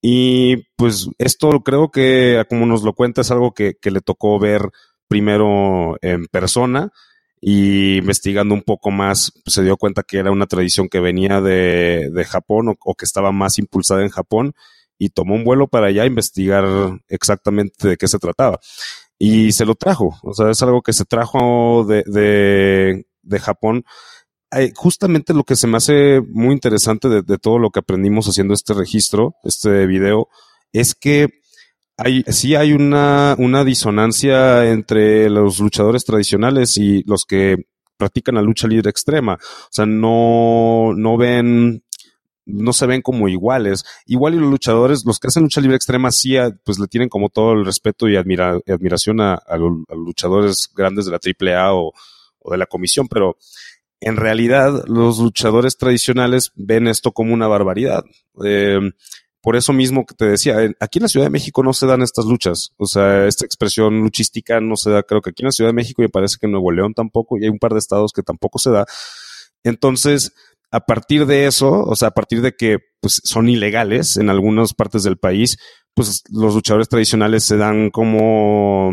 Y 0.02 0.58
pues 0.76 1.08
esto 1.18 1.50
creo 1.62 1.90
que, 1.90 2.46
como 2.50 2.66
nos 2.66 2.84
lo 2.84 2.94
cuenta, 2.94 3.22
es 3.22 3.32
algo 3.32 3.54
que, 3.54 3.74
que 3.82 3.92
le 3.92 4.02
tocó 4.02 4.40
ver 4.40 4.62
primero 5.08 5.98
en 6.02 6.26
persona 6.28 6.92
y 7.42 7.98
investigando 7.98 8.54
un 8.54 8.64
poco 8.64 8.92
más 8.92 9.32
pues, 9.44 9.54
se 9.56 9.64
dio 9.64 9.78
cuenta 9.78 10.04
que 10.04 10.18
era 10.18 10.32
una 10.32 10.48
tradición 10.48 10.90
que 10.90 11.00
venía 11.00 11.42
de, 11.42 12.10
de 12.12 12.26
Japón 12.26 12.70
o, 12.70 12.76
o, 12.84 12.96
que 12.96 13.06
estaba 13.06 13.32
más 13.32 13.60
impulsada 13.60 14.04
en 14.04 14.10
Japón 14.10 14.54
y 14.98 15.10
tomó 15.10 15.36
un 15.36 15.44
vuelo 15.44 15.68
para 15.68 15.88
allá 15.88 16.04
a 16.04 16.08
investigar 16.08 16.66
exactamente 17.08 17.88
de 17.88 17.98
qué 17.98 18.08
se 18.08 18.20
trataba 18.20 18.60
y 19.18 19.52
se 19.52 19.66
lo 19.66 19.76
trajo. 19.76 20.18
O 20.24 20.34
sea, 20.34 20.50
es 20.52 20.62
algo 20.62 20.82
que 20.82 20.94
se 20.94 21.06
trajo 21.06 21.86
de, 21.86 22.04
de, 23.24 23.40
Japón. 23.40 23.84
Justamente 24.76 25.34
lo 25.34 25.44
que 25.44 25.56
se 25.56 25.68
me 25.68 25.78
hace 25.78 26.22
muy 26.22 26.54
interesante 26.54 27.10
de, 27.10 27.22
de, 27.22 27.38
todo 27.38 27.60
lo 27.60 27.72
que 27.72 27.80
aprendimos 27.80 28.28
haciendo 28.28 28.54
este 28.54 28.74
registro, 28.74 29.36
este 29.44 29.86
video, 29.86 30.30
es 30.72 30.96
que 30.96 31.30
hay, 31.98 32.24
sí 32.28 32.56
hay 32.56 32.74
una, 32.74 33.36
una 33.38 33.64
disonancia 33.64 34.70
entre 34.70 35.30
los 35.30 35.60
luchadores 35.60 36.04
tradicionales 36.04 36.78
y 36.78 37.04
los 37.04 37.26
que 37.26 37.56
practican 37.98 38.36
la 38.36 38.42
lucha 38.42 38.68
libre 38.68 38.90
extrema. 38.90 39.36
O 39.36 39.70
sea, 39.72 39.86
no, 39.86 40.94
no 40.96 41.18
ven 41.18 41.84
no 42.46 42.74
se 42.74 42.86
ven 42.86 43.02
como 43.02 43.28
iguales. 43.28 43.84
Igual 44.06 44.36
y 44.36 44.40
los 44.40 44.50
luchadores, 44.50 45.04
los 45.06 45.20
que 45.20 45.28
hacen 45.28 45.44
lucha 45.44 45.62
libre 45.62 45.76
extrema, 45.76 46.12
sí, 46.12 46.36
pues 46.64 46.80
le 46.80 46.88
tienen 46.88 47.10
como 47.10 47.30
todo 47.30 47.54
el 47.54 47.66
respeto 47.66 48.08
y 48.08 48.16
admira, 48.16 48.60
admiración 48.68 49.22
a, 49.22 49.42
los, 49.58 49.72
luchadores 49.90 50.70
grandes 50.76 51.06
de 51.06 51.12
la 51.12 51.20
AAA 51.20 51.74
o, 51.74 51.94
o 52.40 52.52
de 52.52 52.58
la 52.58 52.66
comisión, 52.66 53.08
pero 53.08 53.38
en 54.00 54.18
realidad 54.18 54.84
los 54.88 55.20
luchadores 55.20 55.78
tradicionales 55.78 56.52
ven 56.56 56.88
esto 56.88 57.12
como 57.12 57.34
una 57.34 57.48
barbaridad. 57.48 58.04
Eh, 58.44 58.80
por 59.42 59.56
eso 59.56 59.74
mismo 59.74 60.06
que 60.06 60.16
te 60.16 60.26
decía, 60.26 60.58
aquí 60.80 60.98
en 60.98 61.04
la 61.04 61.08
Ciudad 61.08 61.28
de 61.28 61.32
México 61.32 61.62
no 61.62 61.72
se 61.72 61.86
dan 61.86 62.02
estas 62.02 62.26
luchas. 62.26 62.72
O 62.78 62.88
sea, 62.88 63.28
esta 63.28 63.46
expresión 63.46 64.00
luchística 64.02 64.60
no 64.60 64.76
se 64.76 64.90
da, 64.90 65.04
creo 65.04 65.22
que 65.22 65.30
aquí 65.30 65.44
en 65.44 65.48
la 65.48 65.52
Ciudad 65.52 65.70
de 65.70 65.76
México 65.76 66.02
me 66.02 66.10
parece 66.10 66.38
que 66.40 66.48
en 66.48 66.54
Nuevo 66.54 66.72
León 66.72 66.96
tampoco, 66.96 67.38
y 67.38 67.44
hay 67.44 67.50
un 67.50 67.60
par 67.60 67.74
de 67.74 67.78
estados 67.80 68.12
que 68.12 68.24
tampoco 68.24 68.58
se 68.58 68.72
da. 68.72 68.86
Entonces, 69.64 70.34
a 70.76 70.82
partir 70.82 71.26
de 71.26 71.48
eso, 71.48 71.84
o 71.84 71.96
sea, 71.96 72.10
a 72.10 72.14
partir 72.14 72.42
de 72.42 72.52
que 72.52 72.80
pues, 73.02 73.22
son 73.24 73.48
ilegales 73.48 74.18
en 74.18 74.30
algunas 74.30 74.74
partes 74.74 75.04
del 75.04 75.18
país, 75.18 75.58
pues 75.94 76.24
los 76.30 76.54
luchadores 76.54 76.90
tradicionales 76.90 77.46
se 77.46 77.56
dan 77.56 77.90
como, 77.90 78.92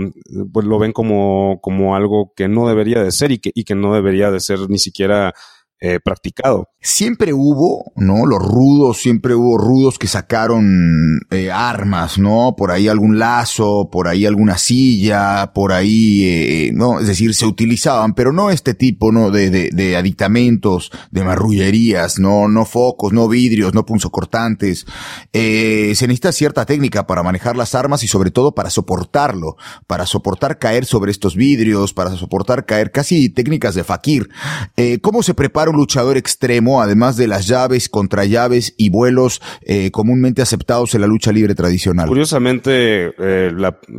pues 0.52 0.64
lo 0.64 0.78
ven 0.78 0.92
como, 0.92 1.58
como 1.60 1.96
algo 1.96 2.32
que 2.36 2.46
no 2.46 2.68
debería 2.68 3.02
de 3.02 3.10
ser 3.10 3.32
y 3.32 3.40
que, 3.40 3.50
y 3.52 3.64
que 3.64 3.74
no 3.74 3.92
debería 3.92 4.30
de 4.30 4.38
ser 4.38 4.70
ni 4.70 4.78
siquiera 4.78 5.34
eh, 5.82 5.98
practicado. 5.98 6.68
Siempre 6.80 7.32
hubo, 7.32 7.92
¿no? 7.96 8.24
Los 8.24 8.40
rudos, 8.40 8.98
siempre 8.98 9.34
hubo 9.34 9.58
rudos 9.58 9.98
que 9.98 10.06
sacaron 10.06 11.20
eh, 11.30 11.50
armas, 11.50 12.18
¿no? 12.18 12.54
Por 12.56 12.70
ahí 12.70 12.86
algún 12.86 13.18
lazo, 13.18 13.88
por 13.90 14.06
ahí 14.06 14.24
alguna 14.24 14.58
silla, 14.58 15.52
por 15.54 15.72
ahí, 15.72 16.22
eh, 16.24 16.70
¿no? 16.72 17.00
Es 17.00 17.08
decir, 17.08 17.34
se 17.34 17.46
utilizaban, 17.46 18.14
pero 18.14 18.32
no 18.32 18.50
este 18.50 18.74
tipo, 18.74 19.10
¿no? 19.10 19.32
De, 19.32 19.50
de, 19.50 19.70
de 19.72 19.96
aditamentos, 19.96 20.92
de 21.10 21.24
marrullerías, 21.24 22.20
¿no? 22.20 22.46
No 22.46 22.64
focos, 22.64 23.12
no 23.12 23.26
vidrios, 23.26 23.74
no 23.74 23.84
punzocortantes. 23.84 24.86
Eh, 25.32 25.94
se 25.96 26.06
necesita 26.06 26.30
cierta 26.30 26.64
técnica 26.64 27.08
para 27.08 27.24
manejar 27.24 27.56
las 27.56 27.74
armas 27.74 28.04
y 28.04 28.08
sobre 28.08 28.30
todo 28.30 28.54
para 28.54 28.70
soportarlo, 28.70 29.56
para 29.88 30.06
soportar 30.06 30.60
caer 30.60 30.84
sobre 30.84 31.10
estos 31.10 31.34
vidrios, 31.34 31.92
para 31.92 32.10
soportar 32.16 32.66
caer 32.66 32.92
casi 32.92 33.28
técnicas 33.30 33.74
de 33.74 33.82
fakir. 33.82 34.28
¿Cómo 35.00 35.22
se 35.22 35.34
prepara 35.34 35.71
luchador 35.76 36.16
extremo, 36.16 36.82
además 36.82 37.16
de 37.16 37.26
las 37.26 37.46
llaves, 37.46 37.88
contra 37.88 38.24
llaves 38.24 38.74
y 38.76 38.90
vuelos 38.90 39.40
eh, 39.62 39.90
comúnmente 39.90 40.42
aceptados 40.42 40.94
en 40.94 41.00
la 41.00 41.06
lucha 41.06 41.32
libre 41.32 41.54
tradicional? 41.54 42.08
Curiosamente, 42.08 43.12
eh, 43.18 43.52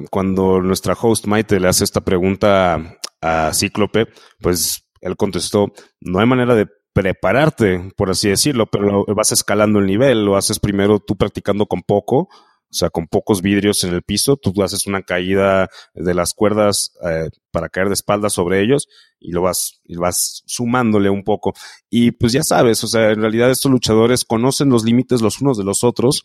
cuando 0.09 0.61
nuestra 0.61 0.95
host 0.99 1.25
Maite 1.25 1.59
le 1.59 1.67
hace 1.67 1.83
esta 1.83 2.01
pregunta 2.01 2.97
a 3.21 3.53
Cíclope, 3.53 4.07
pues 4.41 4.85
él 5.01 5.15
contestó, 5.15 5.73
no 6.01 6.19
hay 6.19 6.25
manera 6.25 6.55
de 6.55 6.67
prepararte, 6.93 7.91
por 7.97 8.11
así 8.11 8.29
decirlo, 8.29 8.67
pero 8.67 9.03
vas 9.15 9.31
escalando 9.31 9.79
el 9.79 9.87
nivel, 9.87 10.25
lo 10.25 10.37
haces 10.37 10.59
primero 10.59 10.99
tú 10.99 11.15
practicando 11.15 11.65
con 11.65 11.81
poco, 11.81 12.29
o 12.73 12.75
sea, 12.75 12.89
con 12.89 13.05
pocos 13.05 13.43
vidrios 13.43 13.83
en 13.83 13.93
el 13.93 14.01
piso, 14.01 14.35
tú 14.35 14.51
haces 14.63 14.87
una 14.87 15.03
caída 15.03 15.69
de 15.93 16.13
las 16.15 16.33
cuerdas 16.33 16.91
eh, 17.05 17.29
para 17.51 17.69
caer 17.69 17.89
de 17.89 17.93
espaldas 17.93 18.33
sobre 18.33 18.63
ellos 18.63 18.87
y 19.19 19.31
lo 19.31 19.43
vas, 19.43 19.79
y 19.85 19.95
vas 19.95 20.41
sumándole 20.47 21.11
un 21.11 21.23
poco. 21.23 21.53
Y 21.91 22.11
pues 22.11 22.33
ya 22.33 22.41
sabes, 22.41 22.83
o 22.83 22.87
sea, 22.87 23.11
en 23.11 23.21
realidad 23.21 23.51
estos 23.51 23.71
luchadores 23.71 24.25
conocen 24.25 24.69
los 24.69 24.83
límites 24.83 25.21
los 25.21 25.39
unos 25.39 25.55
de 25.55 25.63
los 25.63 25.83
otros 25.83 26.23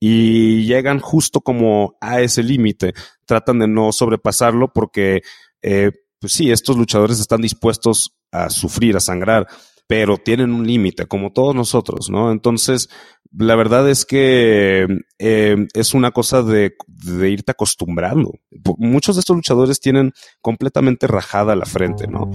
y 0.00 0.64
llegan 0.64 0.98
justo 0.98 1.42
como 1.42 1.94
a 2.00 2.22
ese 2.22 2.42
límite. 2.42 2.94
Tratan 3.26 3.58
de 3.58 3.68
no 3.68 3.92
sobrepasarlo 3.92 4.72
porque, 4.72 5.20
eh, 5.60 5.92
pues 6.18 6.32
sí, 6.32 6.50
estos 6.50 6.78
luchadores 6.78 7.20
están 7.20 7.42
dispuestos 7.42 8.16
a 8.30 8.48
sufrir, 8.48 8.96
a 8.96 9.00
sangrar, 9.00 9.46
pero 9.92 10.16
tienen 10.16 10.54
un 10.54 10.66
límite, 10.66 11.04
como 11.04 11.32
todos 11.32 11.54
nosotros, 11.54 12.08
¿no? 12.08 12.32
Entonces, 12.32 12.88
la 13.30 13.56
verdad 13.56 13.90
es 13.90 14.06
que 14.06 14.86
eh, 15.18 15.66
es 15.74 15.92
una 15.92 16.12
cosa 16.12 16.42
de, 16.42 16.76
de, 16.86 17.28
irte 17.28 17.52
acostumbrando. 17.52 18.32
Muchos 18.78 19.16
de 19.16 19.20
estos 19.20 19.36
luchadores 19.36 19.80
tienen 19.80 20.14
completamente 20.40 21.06
rajada 21.06 21.54
la 21.56 21.66
frente, 21.66 22.06
¿no? 22.06 22.30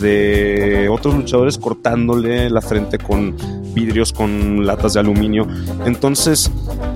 De 0.00 0.88
otros 0.90 1.14
luchadores 1.14 1.58
cortándole 1.58 2.48
la 2.48 2.62
frente 2.62 2.96
con 2.96 3.36
vidrios, 3.74 4.14
con 4.14 4.64
latas 4.64 4.94
de 4.94 5.00
aluminio. 5.00 5.46
Entonces, 5.84 6.50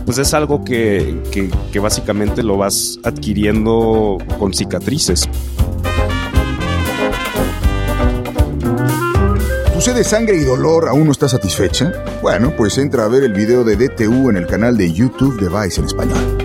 pues 0.06 0.16
es 0.16 0.32
algo 0.32 0.64
que, 0.64 1.20
que, 1.30 1.50
que 1.70 1.78
básicamente 1.78 2.42
lo 2.42 2.56
vas 2.56 2.98
adquiriendo 3.04 4.16
con 4.38 4.54
cicatrices. 4.54 5.28
De 9.94 10.04
sangre 10.04 10.36
y 10.36 10.44
dolor 10.44 10.88
aún 10.88 11.04
no 11.04 11.12
está 11.12 11.28
satisfecha? 11.28 11.92
Bueno, 12.20 12.52
pues 12.56 12.76
entra 12.78 13.04
a 13.04 13.08
ver 13.08 13.22
el 13.22 13.32
video 13.32 13.62
de 13.62 13.76
DTU 13.76 14.30
en 14.30 14.36
el 14.36 14.46
canal 14.46 14.76
de 14.76 14.92
YouTube 14.92 15.38
de 15.38 15.48
Vice 15.48 15.80
en 15.80 15.86
español. 15.86 16.38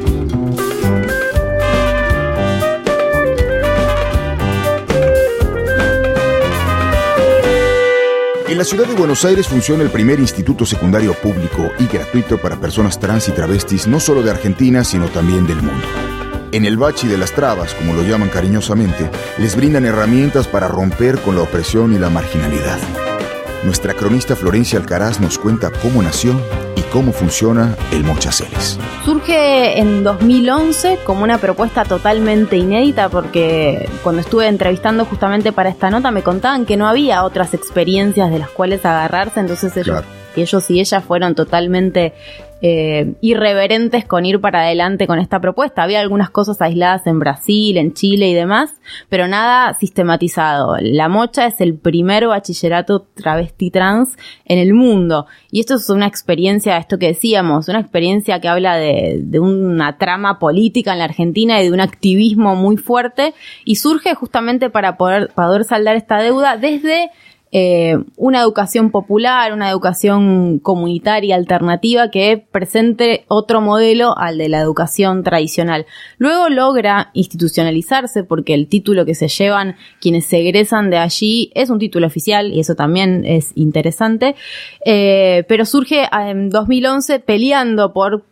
En 8.47 8.57
la 8.57 8.63
ciudad 8.63 8.85
de 8.85 8.93
Buenos 8.93 9.25
Aires 9.25 9.47
funciona 9.47 9.81
el 9.83 9.89
primer 9.89 10.19
instituto 10.19 10.65
secundario 10.65 11.13
público 11.13 11.71
y 11.79 11.87
gratuito 11.87 12.37
para 12.37 12.57
personas 12.57 12.99
trans 12.99 13.27
y 13.29 13.31
travestis 13.31 13.87
no 13.87 13.99
solo 13.99 14.21
de 14.21 14.29
Argentina, 14.29 14.83
sino 14.83 15.07
también 15.07 15.47
del 15.47 15.61
mundo. 15.61 15.87
En 16.51 16.65
el 16.65 16.77
Bachi 16.77 17.07
de 17.07 17.17
las 17.17 17.31
Trabas, 17.31 17.73
como 17.73 17.93
lo 17.93 18.03
llaman 18.03 18.29
cariñosamente, 18.29 19.09
les 19.37 19.55
brindan 19.55 19.85
herramientas 19.85 20.47
para 20.47 20.67
romper 20.67 21.17
con 21.19 21.35
la 21.35 21.43
opresión 21.43 21.93
y 21.93 21.97
la 21.97 22.09
marginalidad. 22.09 23.10
Nuestra 23.63 23.93
cronista 23.93 24.35
Florencia 24.35 24.79
Alcaraz 24.79 25.19
nos 25.19 25.37
cuenta 25.37 25.71
cómo 25.83 26.01
nació 26.01 26.33
y 26.75 26.81
cómo 26.91 27.11
funciona 27.11 27.75
el 27.91 28.03
Mochaceles. 28.03 28.79
Surge 29.05 29.79
en 29.79 30.03
2011 30.03 30.97
como 31.05 31.23
una 31.23 31.37
propuesta 31.37 31.85
totalmente 31.85 32.57
inédita 32.57 33.09
porque 33.09 33.87
cuando 34.01 34.21
estuve 34.21 34.47
entrevistando 34.47 35.05
justamente 35.05 35.51
para 35.51 35.69
esta 35.69 35.91
nota 35.91 36.09
me 36.09 36.23
contaban 36.23 36.65
que 36.65 36.75
no 36.75 36.87
había 36.87 37.23
otras 37.23 37.53
experiencias 37.53 38.31
de 38.31 38.39
las 38.39 38.49
cuales 38.49 38.83
agarrarse, 38.83 39.39
entonces 39.39 39.77
ellos, 39.77 40.01
claro. 40.01 40.20
Ellos 40.35 40.69
y 40.69 40.79
ellas 40.79 41.03
fueron 41.03 41.35
totalmente 41.35 42.13
eh, 42.63 43.15
irreverentes 43.21 44.05
con 44.05 44.23
ir 44.23 44.39
para 44.39 44.61
adelante 44.61 45.07
con 45.07 45.17
esta 45.17 45.39
propuesta. 45.41 45.81
Había 45.81 45.99
algunas 45.99 46.29
cosas 46.29 46.61
aisladas 46.61 47.07
en 47.07 47.17
Brasil, 47.17 47.75
en 47.77 47.93
Chile 47.93 48.29
y 48.29 48.35
demás, 48.35 48.75
pero 49.09 49.27
nada 49.27 49.73
sistematizado. 49.79 50.77
La 50.79 51.09
Mocha 51.09 51.47
es 51.47 51.59
el 51.59 51.73
primer 51.73 52.27
bachillerato 52.27 53.07
travesti 53.15 53.71
trans 53.71 54.15
en 54.45 54.59
el 54.59 54.75
mundo. 54.75 55.25
Y 55.49 55.59
esto 55.59 55.73
es 55.73 55.89
una 55.89 56.05
experiencia, 56.05 56.77
esto 56.77 56.99
que 56.99 57.07
decíamos, 57.07 57.67
una 57.67 57.79
experiencia 57.79 58.39
que 58.39 58.47
habla 58.47 58.77
de, 58.77 59.39
una 59.39 59.97
trama 59.97 60.37
política 60.37 60.93
en 60.93 60.99
la 60.99 61.05
Argentina 61.05 61.59
y 61.59 61.65
de 61.65 61.73
un 61.73 61.81
activismo 61.81 62.55
muy 62.55 62.77
fuerte 62.77 63.33
y 63.65 63.77
surge 63.77 64.13
justamente 64.13 64.69
para 64.69 64.97
poder 64.97 65.63
saldar 65.63 65.95
esta 65.95 66.19
deuda 66.19 66.57
desde 66.57 67.09
eh, 67.51 67.97
una 68.15 68.39
educación 68.39 68.91
popular, 68.91 69.51
una 69.51 69.69
educación 69.69 70.59
comunitaria 70.59 71.35
alternativa 71.35 72.09
que 72.09 72.37
presente 72.49 73.25
otro 73.27 73.59
modelo 73.59 74.17
al 74.17 74.37
de 74.37 74.47
la 74.47 74.59
educación 74.59 75.23
tradicional. 75.23 75.85
Luego 76.17 76.49
logra 76.49 77.11
institucionalizarse 77.13 78.23
porque 78.23 78.53
el 78.53 78.67
título 78.67 79.05
que 79.05 79.15
se 79.15 79.27
llevan 79.27 79.75
quienes 79.99 80.25
se 80.25 80.39
egresan 80.39 80.89
de 80.89 80.97
allí 80.97 81.51
es 81.53 81.69
un 81.69 81.79
título 81.79 82.07
oficial 82.07 82.53
y 82.53 82.61
eso 82.61 82.75
también 82.75 83.25
es 83.25 83.51
interesante, 83.55 84.35
eh, 84.85 85.43
pero 85.47 85.65
surge 85.65 86.07
en 86.11 86.49
2011 86.49 87.19
peleando 87.19 87.91
por 87.91 88.23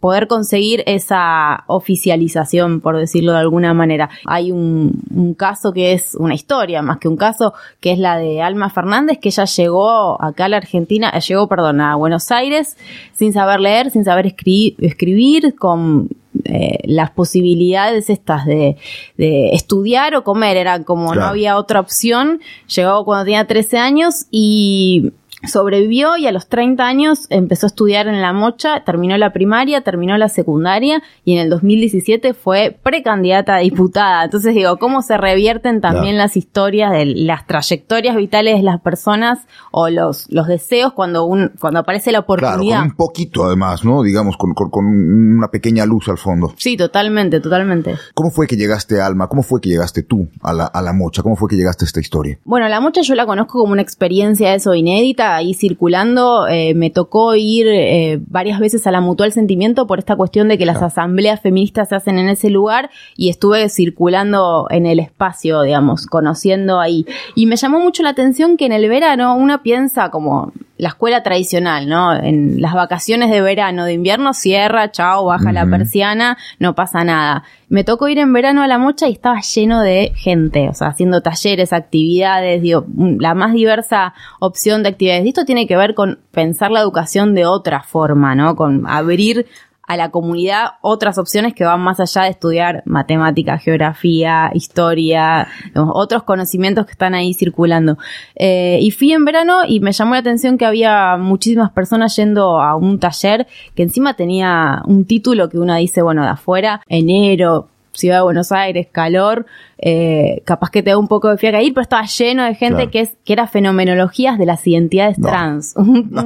poder 0.00 0.26
conseguir 0.28 0.82
esa 0.86 1.64
oficialización, 1.66 2.80
por 2.80 2.96
decirlo 2.98 3.32
de 3.32 3.38
alguna 3.38 3.72
manera. 3.72 4.10
Hay 4.26 4.52
un, 4.52 5.02
un, 5.14 5.34
caso 5.34 5.72
que 5.72 5.92
es 5.92 6.14
una 6.14 6.34
historia, 6.34 6.82
más 6.82 6.98
que 6.98 7.08
un 7.08 7.16
caso, 7.16 7.54
que 7.80 7.92
es 7.92 7.98
la 7.98 8.18
de 8.18 8.42
Alma 8.42 8.68
Fernández, 8.68 9.18
que 9.18 9.30
ella 9.30 9.44
llegó 9.44 10.22
acá 10.22 10.44
a 10.44 10.48
la 10.48 10.58
Argentina, 10.58 11.10
eh, 11.14 11.20
llegó, 11.20 11.48
perdón, 11.48 11.80
a 11.80 11.96
Buenos 11.96 12.30
Aires 12.30 12.76
sin 13.14 13.32
saber 13.32 13.60
leer, 13.60 13.90
sin 13.90 14.04
saber 14.04 14.26
escribir, 14.26 14.76
escribir 14.78 15.54
con 15.54 16.10
eh, 16.44 16.80
las 16.84 17.10
posibilidades 17.10 18.10
estas 18.10 18.44
de, 18.44 18.76
de, 19.16 19.50
estudiar 19.52 20.14
o 20.16 20.22
comer, 20.22 20.58
era 20.58 20.84
como 20.84 21.12
claro. 21.12 21.20
no 21.20 21.26
había 21.28 21.56
otra 21.56 21.80
opción. 21.80 22.40
Llegó 22.74 23.04
cuando 23.06 23.24
tenía 23.24 23.46
13 23.46 23.78
años 23.78 24.26
y 24.30 25.12
sobrevivió 25.44 26.16
y 26.16 26.26
a 26.26 26.32
los 26.32 26.48
30 26.48 26.84
años 26.84 27.26
empezó 27.30 27.66
a 27.66 27.68
estudiar 27.68 28.08
en 28.08 28.22
La 28.22 28.32
Mocha, 28.32 28.84
terminó 28.84 29.16
la 29.18 29.32
primaria, 29.32 29.82
terminó 29.82 30.16
la 30.16 30.28
secundaria 30.28 31.02
y 31.24 31.34
en 31.34 31.40
el 31.40 31.50
2017 31.50 32.34
fue 32.34 32.78
precandidata 32.82 33.56
a 33.56 33.58
diputada. 33.58 34.24
Entonces 34.24 34.54
digo, 34.54 34.78
¿cómo 34.78 35.02
se 35.02 35.16
revierten 35.16 35.80
también 35.80 36.16
las 36.16 36.36
historias 36.36 36.90
de 36.92 37.04
las 37.06 37.46
trayectorias 37.46 38.16
vitales 38.16 38.56
de 38.56 38.62
las 38.62 38.80
personas 38.80 39.46
o 39.70 39.90
los, 39.90 40.26
los 40.30 40.46
deseos 40.46 40.92
cuando 40.94 41.24
un, 41.26 41.52
cuando 41.60 41.80
aparece 41.80 42.12
la 42.12 42.20
oportunidad? 42.20 42.56
Claro, 42.58 42.80
con 42.80 42.90
un 42.90 42.96
poquito 42.96 43.44
además, 43.44 43.84
¿no? 43.84 44.02
Digamos, 44.02 44.36
con, 44.36 44.54
con, 44.54 44.70
con, 44.70 44.86
una 44.86 45.48
pequeña 45.48 45.84
luz 45.84 46.08
al 46.08 46.18
fondo. 46.18 46.54
Sí, 46.56 46.76
totalmente, 46.76 47.40
totalmente. 47.40 47.96
¿Cómo 48.14 48.30
fue 48.30 48.46
que 48.46 48.56
llegaste, 48.56 49.00
Alma? 49.00 49.28
¿Cómo 49.28 49.42
fue 49.42 49.60
que 49.60 49.68
llegaste 49.68 50.02
tú 50.02 50.28
a 50.42 50.52
la, 50.52 50.64
a 50.64 50.82
la 50.82 50.92
Mocha? 50.92 51.22
¿Cómo 51.22 51.36
fue 51.36 51.48
que 51.48 51.56
llegaste 51.56 51.84
a 51.84 51.86
esta 51.86 52.00
historia? 52.00 52.38
Bueno, 52.44 52.68
La 52.68 52.80
Mocha 52.80 53.02
yo 53.02 53.14
la 53.14 53.26
conozco 53.26 53.60
como 53.60 53.72
una 53.72 53.82
experiencia 53.82 54.54
eso 54.54 54.74
inédita 54.74 55.25
ahí 55.34 55.54
circulando, 55.54 56.46
eh, 56.48 56.74
me 56.74 56.90
tocó 56.90 57.34
ir 57.34 57.66
eh, 57.66 58.20
varias 58.28 58.60
veces 58.60 58.86
a 58.86 58.90
la 58.90 59.00
Mutual 59.00 59.32
Sentimiento 59.32 59.86
por 59.86 59.98
esta 59.98 60.16
cuestión 60.16 60.48
de 60.48 60.58
que 60.58 60.66
las 60.66 60.82
asambleas 60.82 61.40
feministas 61.40 61.88
se 61.88 61.96
hacen 61.96 62.18
en 62.18 62.28
ese 62.28 62.50
lugar 62.50 62.90
y 63.16 63.28
estuve 63.28 63.68
circulando 63.68 64.66
en 64.70 64.86
el 64.86 65.00
espacio, 65.00 65.62
digamos, 65.62 66.06
conociendo 66.06 66.78
ahí. 66.80 67.06
Y 67.34 67.46
me 67.46 67.56
llamó 67.56 67.80
mucho 67.80 68.02
la 68.02 68.10
atención 68.10 68.56
que 68.56 68.66
en 68.66 68.72
el 68.72 68.88
verano 68.88 69.34
uno 69.36 69.62
piensa 69.62 70.10
como 70.10 70.52
la 70.78 70.88
escuela 70.88 71.22
tradicional, 71.22 71.88
¿no? 71.88 72.14
En 72.14 72.60
las 72.60 72.74
vacaciones 72.74 73.30
de 73.30 73.40
verano, 73.40 73.84
de 73.84 73.94
invierno 73.94 74.34
cierra, 74.34 74.90
chao, 74.90 75.24
baja 75.26 75.44
uh 75.44 75.48
-huh. 75.48 75.52
la 75.52 75.66
persiana, 75.66 76.38
no 76.58 76.74
pasa 76.74 77.04
nada. 77.04 77.44
Me 77.68 77.82
tocó 77.82 78.08
ir 78.08 78.18
en 78.18 78.32
verano 78.32 78.62
a 78.62 78.66
la 78.66 78.78
mocha 78.78 79.08
y 79.08 79.12
estaba 79.12 79.40
lleno 79.40 79.80
de 79.80 80.12
gente, 80.14 80.68
o 80.68 80.74
sea, 80.74 80.88
haciendo 80.88 81.20
talleres, 81.20 81.72
actividades, 81.72 82.62
digo, 82.62 82.86
la 82.96 83.34
más 83.34 83.52
diversa 83.52 84.14
opción 84.38 84.82
de 84.82 84.90
actividades. 84.90 85.24
Y 85.24 85.28
esto 85.28 85.44
tiene 85.44 85.66
que 85.66 85.76
ver 85.76 85.94
con 85.94 86.18
pensar 86.30 86.70
la 86.70 86.80
educación 86.80 87.34
de 87.34 87.46
otra 87.46 87.82
forma, 87.82 88.34
¿no? 88.34 88.54
Con 88.54 88.86
abrir 88.86 89.46
a 89.86 89.96
la 89.96 90.10
comunidad 90.10 90.72
otras 90.80 91.18
opciones 91.18 91.54
que 91.54 91.64
van 91.64 91.80
más 91.80 92.00
allá 92.00 92.22
de 92.22 92.30
estudiar 92.30 92.82
matemática, 92.86 93.58
geografía, 93.58 94.50
historia, 94.54 95.48
otros 95.74 96.24
conocimientos 96.24 96.86
que 96.86 96.92
están 96.92 97.14
ahí 97.14 97.34
circulando. 97.34 97.98
Eh, 98.34 98.78
y 98.80 98.90
fui 98.90 99.12
en 99.12 99.24
verano 99.24 99.60
y 99.66 99.80
me 99.80 99.92
llamó 99.92 100.14
la 100.14 100.20
atención 100.20 100.58
que 100.58 100.66
había 100.66 101.16
muchísimas 101.16 101.70
personas 101.70 102.16
yendo 102.16 102.60
a 102.60 102.76
un 102.76 102.98
taller 102.98 103.46
que 103.74 103.82
encima 103.82 104.14
tenía 104.14 104.82
un 104.86 105.04
título 105.04 105.48
que 105.48 105.58
uno 105.58 105.74
dice, 105.76 106.02
bueno, 106.02 106.22
de 106.22 106.30
afuera, 106.30 106.82
enero, 106.88 107.68
Ciudad 107.96 108.18
de 108.18 108.22
Buenos 108.24 108.52
Aires, 108.52 108.88
calor, 108.92 109.46
eh, 109.78 110.42
capaz 110.44 110.70
que 110.70 110.82
te 110.82 110.90
da 110.90 110.98
un 110.98 111.08
poco 111.08 111.28
de 111.28 111.36
fiaca 111.36 111.62
ir, 111.62 111.74
pero 111.74 111.82
estaba 111.82 112.06
lleno 112.06 112.44
de 112.44 112.54
gente 112.54 112.88
que, 112.88 113.00
es, 113.00 113.16
que 113.24 113.32
era 113.32 113.46
fenomenologías 113.46 114.38
de 114.38 114.46
las 114.46 114.66
identidades 114.66 115.20
trans. 115.20 115.74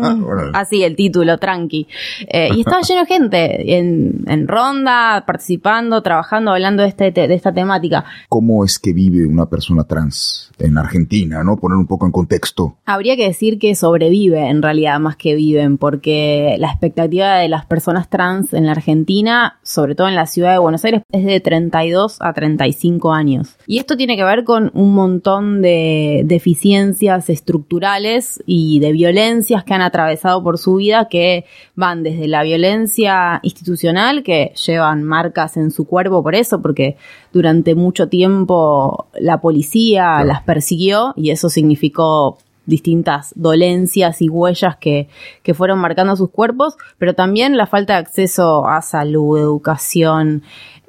Así 0.54 0.84
el 0.84 0.96
título, 0.96 1.38
tranqui. 1.38 1.88
Eh, 2.28 2.50
y 2.54 2.60
estaba 2.60 2.82
lleno 2.82 3.00
de 3.00 3.06
gente 3.06 3.78
en, 3.78 4.24
en, 4.26 4.48
ronda, 4.48 5.24
participando, 5.26 6.02
trabajando, 6.02 6.52
hablando 6.52 6.82
de, 6.82 6.90
este, 6.90 7.10
de 7.10 7.34
esta 7.34 7.52
temática. 7.52 8.04
¿Cómo 8.28 8.64
es 8.64 8.78
que 8.78 8.92
vive 8.92 9.26
una 9.26 9.46
persona 9.46 9.84
trans 9.84 10.50
en 10.58 10.78
Argentina? 10.78 11.42
¿no? 11.42 11.56
Poner 11.56 11.76
un 11.76 11.86
poco 11.86 12.06
en 12.06 12.12
contexto. 12.12 12.76
Habría 12.86 13.16
que 13.16 13.26
decir 13.26 13.58
que 13.58 13.74
sobrevive 13.74 14.48
en 14.48 14.62
realidad 14.62 15.00
más 15.00 15.16
que 15.16 15.34
viven, 15.34 15.78
porque 15.78 16.56
la 16.58 16.68
expectativa 16.68 17.36
de 17.36 17.48
las 17.48 17.66
personas 17.66 18.08
trans 18.08 18.52
en 18.52 18.66
la 18.66 18.72
Argentina, 18.72 19.58
sobre 19.62 19.94
todo 19.94 20.08
en 20.08 20.14
la 20.14 20.26
ciudad 20.26 20.52
de 20.52 20.58
Buenos 20.58 20.84
Aires, 20.84 21.02
es 21.10 21.24
de 21.24 21.40
32 21.40 22.18
a 22.20 22.32
35 22.32 23.12
años. 23.12 23.39
Y 23.66 23.78
esto 23.78 23.96
tiene 23.96 24.16
que 24.16 24.24
ver 24.24 24.44
con 24.44 24.70
un 24.74 24.94
montón 24.94 25.62
de 25.62 26.22
deficiencias 26.24 27.30
estructurales 27.30 28.42
y 28.46 28.80
de 28.80 28.92
violencias 28.92 29.64
que 29.64 29.74
han 29.74 29.82
atravesado 29.82 30.42
por 30.42 30.58
su 30.58 30.76
vida 30.76 31.08
que 31.08 31.44
van 31.74 32.02
desde 32.02 32.28
la 32.28 32.42
violencia 32.42 33.40
institucional, 33.42 34.22
que 34.22 34.52
llevan 34.66 35.02
marcas 35.02 35.56
en 35.56 35.70
su 35.70 35.86
cuerpo 35.86 36.22
por 36.22 36.34
eso, 36.34 36.60
porque 36.60 36.96
durante 37.32 37.74
mucho 37.74 38.08
tiempo 38.08 39.06
la 39.18 39.40
policía 39.40 40.22
las 40.24 40.42
persiguió 40.42 41.12
y 41.16 41.30
eso 41.30 41.48
significó 41.48 42.38
distintas 42.66 43.32
dolencias 43.34 44.22
y 44.22 44.28
huellas 44.28 44.76
que, 44.76 45.08
que, 45.42 45.54
fueron 45.54 45.78
marcando 45.80 46.16
sus 46.16 46.30
cuerpos, 46.30 46.76
pero 46.98 47.14
también 47.14 47.56
la 47.56 47.66
falta 47.66 47.94
de 47.94 48.00
acceso 48.00 48.66
a 48.66 48.80
salud, 48.80 49.38
educación, 49.38 50.42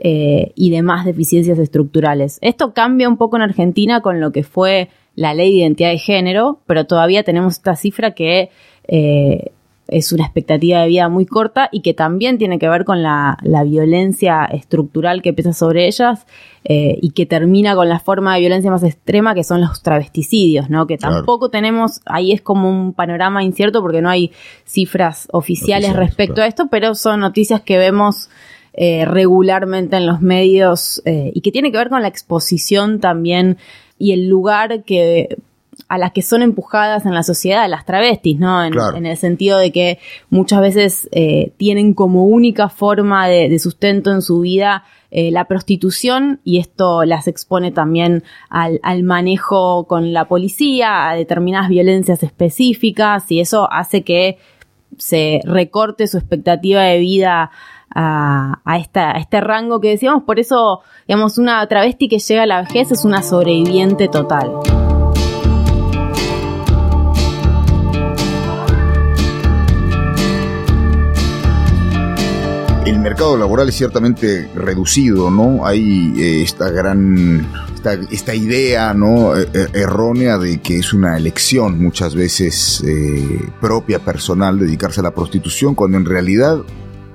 eh, 0.04 0.52
y 0.56 0.72
demás 0.72 1.06
deficiencias 1.06 1.60
estructurales. 1.60 2.40
Esto 2.42 2.74
cambia 2.74 3.08
un 3.08 3.18
poco 3.18 3.36
en 3.36 3.44
Argentina 3.44 4.02
con 4.02 4.20
lo 4.20 4.32
que 4.32 4.42
fue 4.42 4.90
la 5.14 5.36
ley 5.36 5.52
de 5.52 5.58
identidad 5.60 5.92
de 5.92 6.00
género, 6.00 6.60
pero 6.66 6.86
todavía 6.86 7.22
tenemos 7.22 7.54
esta 7.54 7.76
cifra 7.76 8.16
que 8.16 8.50
eh, 8.88 9.52
es 9.88 10.12
una 10.12 10.24
expectativa 10.24 10.82
de 10.82 10.88
vida 10.88 11.08
muy 11.08 11.28
corta 11.28 11.70
y 11.72 11.82
que 11.82 11.94
también 11.94 12.40
tiene 12.40 12.58
que 12.58 12.68
ver 12.68 12.84
con 12.84 13.04
la, 13.04 13.38
violencia 13.64 14.46
estructural 14.46 15.22
que 15.22 15.34
pesa 15.34 15.54
sobre 15.54 15.86
ellas 15.86 16.26
eh, 16.64 16.98
y 17.00 17.12
que 17.12 17.28
termina 17.28 17.76
con 17.76 17.88
la 17.88 18.00
forma 18.00 18.34
de 18.34 18.40
violencia 18.40 18.72
más 18.72 18.84
extrema 18.84 19.36
que 19.36 19.44
son 19.44 19.62
los 19.62 19.84
travesticidios, 19.84 20.72
¿no? 20.72 20.88
Que 20.88 20.98
tampoco 20.98 21.50
tenemos, 21.50 22.02
ahí 22.08 22.32
es 22.32 22.42
como 22.42 22.68
un 22.70 22.94
panorama 22.94 23.44
incierto 23.44 23.82
porque 23.82 24.02
no 24.02 24.10
hay 24.10 24.32
cifras 24.66 25.28
oficiales, 25.32 25.96
respecto 25.96 26.42
a 26.42 26.48
esto, 26.48 26.70
pero 26.72 26.96
son 26.96 27.20
noticias 27.20 27.62
que 27.62 27.78
vemos 27.78 28.30
eh, 28.74 29.04
regularmente 29.04 29.98
en 29.98 30.06
los 30.06 30.22
medios 30.22 31.02
eh, 31.04 31.32
y 31.36 31.42
que 31.42 31.52
tiene 31.52 31.74
que 31.74 31.78
ver 31.78 31.90
con 31.90 32.02
la 32.02 32.08
exposición 32.08 33.02
también 33.02 33.58
y 33.98 34.14
el 34.14 34.30
lugar 34.30 34.84
que 34.84 35.38
a 35.90 35.98
las 35.98 36.14
que 36.14 36.22
son 36.22 36.42
empujadas 36.42 37.06
en 37.06 37.14
la 37.14 37.24
sociedad 37.24 37.68
las 37.68 37.86
travestis, 37.86 38.40
¿no? 38.40 38.64
En, 38.64 39.06
el 39.06 39.18
sentido 39.18 39.58
de 39.58 39.74
que 39.74 40.00
muchas 40.30 40.62
veces 40.62 41.10
eh, 41.12 41.52
tienen 41.58 41.94
como 41.94 42.26
única 42.26 42.70
forma 42.70 43.28
de, 43.28 43.60
sustento 43.60 44.10
en 44.12 44.22
su 44.22 44.40
vida 44.40 44.86
la 45.12 45.44
prostitución 45.44 46.40
y 46.46 46.60
esto 46.60 47.04
las 47.04 47.28
expone 47.28 47.74
también 47.74 48.24
al, 48.50 48.80
al, 48.82 49.04
manejo 49.04 49.86
con 49.86 50.14
la 50.14 50.30
policía, 50.30 51.10
a 51.10 51.16
determinadas 51.16 51.68
violencias 51.68 52.24
específicas 52.24 53.30
y 53.30 53.42
eso 53.42 53.70
hace 53.70 54.04
que 54.04 54.38
se 54.98 55.42
recorte 55.44 56.08
su 56.08 56.18
expectativa 56.18 56.84
de 56.84 57.00
vida 57.00 57.52
a, 57.96 58.78
esta, 58.78 59.12
este 59.12 59.42
rango 59.42 59.80
que 59.80 59.90
decíamos. 59.90 60.24
Por 60.24 60.40
eso, 60.40 60.82
digamos, 61.08 61.38
una 61.38 61.66
travesti 61.68 62.08
que 62.08 62.20
llega 62.20 62.44
a 62.44 62.46
la 62.48 62.62
vejez 62.62 62.92
es 62.92 63.06
una 63.06 63.22
sobreviviente 63.24 64.08
total. 64.08 64.52
El 72.86 73.00
mercado 73.00 73.38
laboral 73.38 73.70
es 73.70 73.76
ciertamente 73.76 74.50
reducido, 74.56 75.30
¿no? 75.30 75.66
Hay 75.66 76.14
eh, 76.18 76.42
esta 76.42 76.70
gran 76.70 77.48
esta, 78.12 78.36
idea 78.36 78.94
no 78.94 79.36
e, 79.36 79.48
e, 79.54 79.68
errónea 79.74 80.38
de 80.38 80.62
que 80.62 80.78
es 80.78 80.94
una 80.94 81.18
elección 81.18 81.82
muchas 81.82 82.14
veces 82.14 82.84
eh, 82.86 83.50
propia 83.60 84.00
personal 84.00 84.60
dedicarse 84.60 85.00
a 85.00 85.04
la 85.04 85.16
prostitución 85.16 85.74
cuando 85.74 85.98
en 85.98 86.06
realidad 86.06 86.62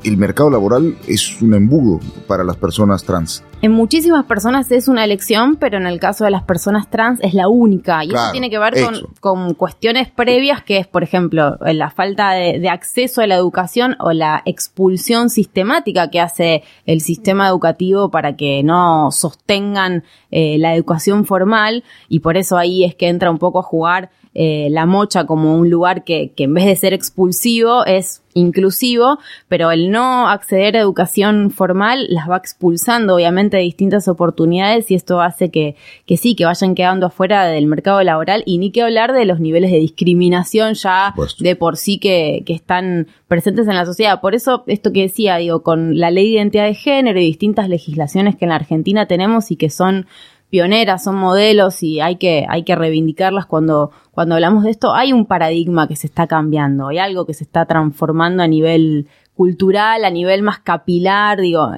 el 0.06 0.16
mercado 0.16 0.50
laboral 0.50 0.96
es 1.08 1.40
un 1.42 1.54
embudo 1.54 2.00
para 2.26 2.44
las 2.44 2.56
personas 2.56 3.04
trans. 3.04 3.42
En 3.62 3.72
muchísimas 3.72 4.26
personas 4.26 4.70
es 4.70 4.86
una 4.86 5.02
elección, 5.02 5.56
pero 5.56 5.78
en 5.78 5.86
el 5.86 5.98
caso 5.98 6.24
de 6.24 6.30
las 6.30 6.42
personas 6.42 6.90
trans 6.90 7.18
es 7.22 7.34
la 7.34 7.48
única. 7.48 8.04
Y 8.04 8.08
eso 8.08 8.30
tiene 8.30 8.50
que 8.50 8.58
ver 8.58 8.74
con, 9.20 9.54
cuestiones 9.54 10.10
previas, 10.10 10.62
que 10.62 10.78
es, 10.78 10.86
por 10.86 11.02
ejemplo, 11.02 11.56
la 11.60 11.90
falta 11.90 12.32
de, 12.32 12.68
acceso 12.68 13.22
a 13.22 13.26
la 13.26 13.36
educación 13.36 13.96
o 13.98 14.12
la 14.12 14.42
expulsión 14.44 15.30
sistemática 15.30 16.10
que 16.10 16.20
hace 16.20 16.62
el 16.84 17.00
sistema 17.00 17.48
educativo 17.48 18.10
para 18.10 18.36
que 18.36 18.62
no 18.62 19.10
sostengan 19.10 20.04
eh, 20.30 20.58
la 20.58 20.74
educación 20.74 21.24
formal. 21.24 21.82
Y 22.08 22.20
por 22.20 22.36
eso 22.36 22.58
ahí 22.58 22.84
es 22.84 22.94
que 22.94 23.08
entra 23.08 23.30
un 23.30 23.38
poco 23.38 23.60
a 23.60 23.62
jugar 23.62 24.10
eh, 24.38 24.68
la 24.70 24.84
mocha 24.84 25.24
como 25.24 25.56
un 25.56 25.70
lugar 25.70 26.04
que, 26.04 26.30
que 26.36 26.44
en 26.44 26.52
vez 26.52 26.66
de 26.66 26.76
ser 26.76 26.92
expulsivo 26.92 27.86
es 27.86 28.20
inclusivo, 28.34 29.18
pero 29.48 29.70
el 29.70 29.90
no 29.90 30.28
acceder 30.28 30.76
a 30.76 30.80
educación 30.80 31.50
formal 31.50 32.06
las 32.10 32.28
va 32.28 32.36
expulsando 32.36 33.14
obviamente 33.14 33.56
de 33.56 33.62
distintas 33.62 34.08
oportunidades 34.08 34.90
y 34.90 34.94
esto 34.94 35.22
hace 35.22 35.50
que, 35.50 35.74
que 36.04 36.18
sí, 36.18 36.36
que 36.36 36.44
vayan 36.44 36.74
quedando 36.74 37.06
afuera 37.06 37.46
del 37.46 37.66
mercado 37.66 38.02
laboral 38.02 38.42
y 38.44 38.58
ni 38.58 38.72
que 38.72 38.82
hablar 38.82 39.14
de 39.14 39.24
los 39.24 39.40
niveles 39.40 39.70
de 39.70 39.78
discriminación 39.78 40.74
ya 40.74 41.14
de 41.38 41.56
por 41.56 41.78
sí 41.78 41.98
que, 41.98 42.42
que 42.44 42.52
están 42.52 43.06
presentes 43.28 43.66
en 43.68 43.74
la 43.74 43.86
sociedad. 43.86 44.20
Por 44.20 44.34
eso, 44.34 44.64
esto 44.66 44.92
que 44.92 45.00
decía, 45.00 45.36
digo, 45.36 45.62
con 45.62 45.98
la 45.98 46.10
ley 46.10 46.26
de 46.26 46.36
identidad 46.36 46.66
de 46.66 46.74
género 46.74 47.18
y 47.18 47.24
distintas 47.24 47.70
legislaciones 47.70 48.36
que 48.36 48.44
en 48.44 48.50
la 48.50 48.56
Argentina 48.56 49.06
tenemos 49.06 49.50
y 49.50 49.56
que 49.56 49.70
son 49.70 50.06
pioneras, 50.50 51.04
son 51.04 51.16
modelos 51.16 51.82
y 51.82 52.00
hay 52.00 52.16
que, 52.16 52.46
hay 52.48 52.62
que 52.62 52.76
reivindicarlas 52.76 53.46
cuando, 53.46 53.90
cuando 54.12 54.34
hablamos 54.34 54.64
de 54.64 54.70
esto. 54.70 54.94
Hay 54.94 55.12
un 55.12 55.26
paradigma 55.26 55.88
que 55.88 55.96
se 55.96 56.06
está 56.06 56.26
cambiando, 56.26 56.88
hay 56.88 56.98
algo 56.98 57.26
que 57.26 57.34
se 57.34 57.44
está 57.44 57.66
transformando 57.66 58.42
a 58.42 58.46
nivel 58.46 59.08
cultural, 59.34 60.04
a 60.04 60.10
nivel 60.10 60.42
más 60.42 60.60
capilar, 60.60 61.40
digo, 61.40 61.70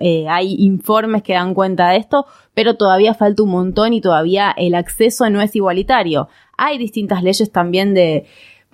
eh, 0.00 0.28
hay 0.28 0.54
informes 0.58 1.22
que 1.22 1.32
dan 1.32 1.54
cuenta 1.54 1.88
de 1.88 1.96
esto, 1.96 2.26
pero 2.52 2.74
todavía 2.74 3.14
falta 3.14 3.42
un 3.42 3.50
montón 3.50 3.94
y 3.94 4.02
todavía 4.02 4.52
el 4.56 4.74
acceso 4.74 5.28
no 5.30 5.40
es 5.40 5.56
igualitario. 5.56 6.28
Hay 6.58 6.76
distintas 6.76 7.22
leyes 7.22 7.50
también 7.50 7.94
de, 7.94 8.26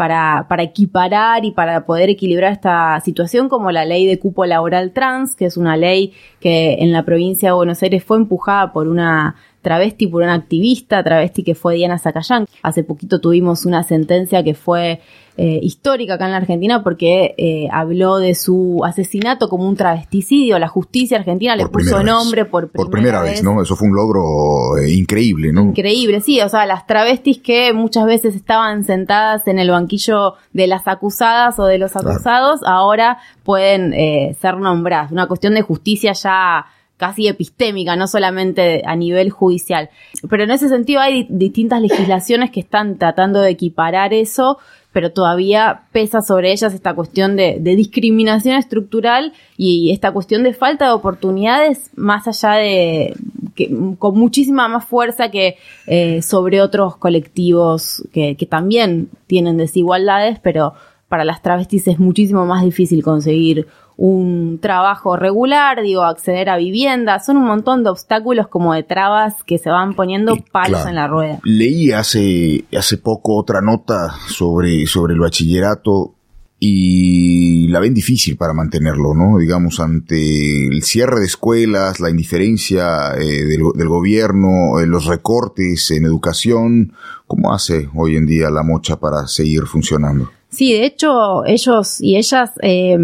para, 0.02 0.46
para 0.48 0.64
equiparar 0.64 1.44
y 1.44 1.52
para 1.52 1.86
poder 1.86 2.10
equilibrar 2.10 2.50
esta 2.50 2.98
situación, 3.04 3.48
como 3.48 3.70
la 3.70 3.84
ley 3.84 4.04
de 4.04 4.18
cupo 4.18 4.44
laboral 4.46 4.90
trans, 4.90 5.36
que 5.36 5.44
es 5.44 5.56
una 5.56 5.76
ley 5.76 6.12
que 6.40 6.78
en 6.80 6.90
la 6.90 7.04
provincia 7.04 7.50
de 7.50 7.52
Buenos 7.52 7.80
Aires 7.84 8.02
fue 8.02 8.16
empujada 8.16 8.72
por 8.72 8.88
una 8.88 9.36
travesti, 9.62 10.08
por 10.08 10.22
una 10.22 10.34
activista 10.34 11.02
travesti 11.02 11.42
que 11.42 11.54
fue 11.54 11.76
Diana 11.76 11.98
Zacayán. 11.98 12.46
Hace 12.62 12.84
poquito 12.84 13.20
tuvimos 13.20 13.64
una 13.64 13.82
sentencia 13.84 14.42
que 14.42 14.54
fue 14.54 15.00
eh, 15.38 15.60
histórica 15.62 16.14
acá 16.14 16.26
en 16.26 16.32
la 16.32 16.36
Argentina 16.36 16.84
porque 16.84 17.34
eh, 17.38 17.66
habló 17.72 18.18
de 18.18 18.34
su 18.34 18.82
asesinato 18.84 19.48
como 19.48 19.66
un 19.66 19.76
travesticidio. 19.76 20.58
La 20.58 20.68
justicia 20.68 21.16
argentina 21.16 21.56
le 21.56 21.66
puso 21.68 22.02
nombre 22.02 22.44
por 22.44 22.68
primera, 22.68 22.84
por 22.84 22.90
primera 22.90 23.22
vez. 23.22 23.42
¿no? 23.42 23.62
Eso 23.62 23.74
fue 23.74 23.88
un 23.88 23.94
logro 23.94 24.76
eh, 24.76 24.92
increíble, 24.92 25.52
¿no? 25.52 25.62
Increíble, 25.62 26.20
sí. 26.20 26.40
O 26.42 26.48
sea, 26.50 26.66
las 26.66 26.86
travestis 26.86 27.38
que 27.38 27.72
muchas 27.72 28.04
veces 28.04 28.34
estaban 28.34 28.84
sentadas 28.84 29.46
en 29.46 29.58
el 29.58 29.70
banquillo 29.70 30.34
de 30.52 30.66
las 30.66 30.86
acusadas 30.86 31.58
o 31.58 31.64
de 31.64 31.78
los 31.78 31.96
acusados, 31.96 32.60
ahora 32.66 33.18
pueden 33.42 33.92
ser 34.34 34.56
nombradas. 34.58 35.12
Una 35.12 35.28
cuestión 35.28 35.54
de 35.54 35.62
justicia 35.62 36.12
ya 36.12 36.66
casi 37.02 37.26
epistémica, 37.26 37.96
no 37.96 38.06
solamente 38.06 38.84
a 38.86 38.94
nivel 38.94 39.30
judicial. 39.30 39.90
Pero 40.30 40.44
en 40.44 40.52
ese 40.52 40.68
sentido 40.68 41.00
hay 41.00 41.26
distintas 41.28 41.82
legislaciones 41.82 42.52
que 42.52 42.60
están 42.60 42.96
tratando 42.96 43.40
de 43.40 43.50
equiparar 43.50 44.14
eso, 44.14 44.58
pero 44.92 45.10
todavía 45.10 45.82
pesa 45.90 46.20
sobre 46.20 46.52
ellas 46.52 46.72
esta 46.74 46.94
cuestión 46.94 47.34
de, 47.34 47.58
discriminación 47.58 48.54
estructural 48.54 49.32
y 49.56 49.90
esta 49.90 50.12
cuestión 50.12 50.44
de 50.44 50.54
falta 50.54 50.86
de 50.86 50.92
oportunidades 50.92 51.90
más 51.96 52.28
allá 52.28 52.52
de 52.52 53.16
que, 53.56 53.68
con 53.98 54.16
muchísima 54.16 54.68
más 54.68 54.84
fuerza 54.84 55.32
que 55.32 55.56
eh, 55.88 56.22
sobre 56.22 56.62
otros 56.62 56.96
colectivos 56.98 58.06
que, 58.12 58.36
que 58.36 58.46
también 58.46 59.08
tienen 59.26 59.56
desigualdades, 59.56 60.38
pero 60.38 60.74
para 61.08 61.24
las 61.24 61.42
travestis 61.42 61.88
es 61.88 61.98
muchísimo 61.98 62.46
más 62.46 62.62
difícil 62.62 63.02
conseguir 63.02 63.66
un 64.04 64.58
trabajo 64.60 65.16
regular, 65.16 65.80
digo, 65.80 66.02
acceder 66.02 66.50
a 66.50 66.56
vivienda, 66.56 67.20
son 67.20 67.36
un 67.36 67.44
montón 67.44 67.84
de 67.84 67.90
obstáculos 67.90 68.48
como 68.48 68.74
de 68.74 68.82
trabas 68.82 69.34
que 69.46 69.58
se 69.58 69.70
van 69.70 69.94
poniendo 69.94 70.36
palos 70.50 70.84
en 70.86 70.96
la 70.96 71.06
rueda. 71.06 71.38
Leí 71.44 71.92
hace, 71.92 72.64
hace 72.76 72.98
poco 72.98 73.36
otra 73.36 73.60
nota 73.60 74.12
sobre, 74.26 74.88
sobre 74.88 75.14
el 75.14 75.20
bachillerato 75.20 76.16
y 76.58 77.68
la 77.68 77.78
ven 77.78 77.94
difícil 77.94 78.36
para 78.36 78.52
mantenerlo, 78.52 79.14
¿no? 79.14 79.38
Digamos, 79.38 79.78
ante 79.78 80.66
el 80.66 80.82
cierre 80.82 81.20
de 81.20 81.26
escuelas, 81.26 82.00
la 82.00 82.10
indiferencia 82.10 83.14
eh, 83.14 83.44
del, 83.44 83.88
gobierno, 83.88 84.80
eh, 84.80 84.86
los 84.88 85.06
recortes 85.06 85.92
en 85.92 86.06
educación, 86.06 86.92
¿cómo 87.28 87.52
hace 87.52 87.88
hoy 87.94 88.16
en 88.16 88.26
día 88.26 88.50
la 88.50 88.64
mocha 88.64 88.96
para 88.96 89.28
seguir 89.28 89.62
funcionando? 89.66 90.28
Sí, 90.48 90.72
de 90.72 90.86
hecho, 90.86 91.44
ellos 91.46 92.00
y 92.00 92.16
ellas 92.16 92.50
eh, 92.62 92.98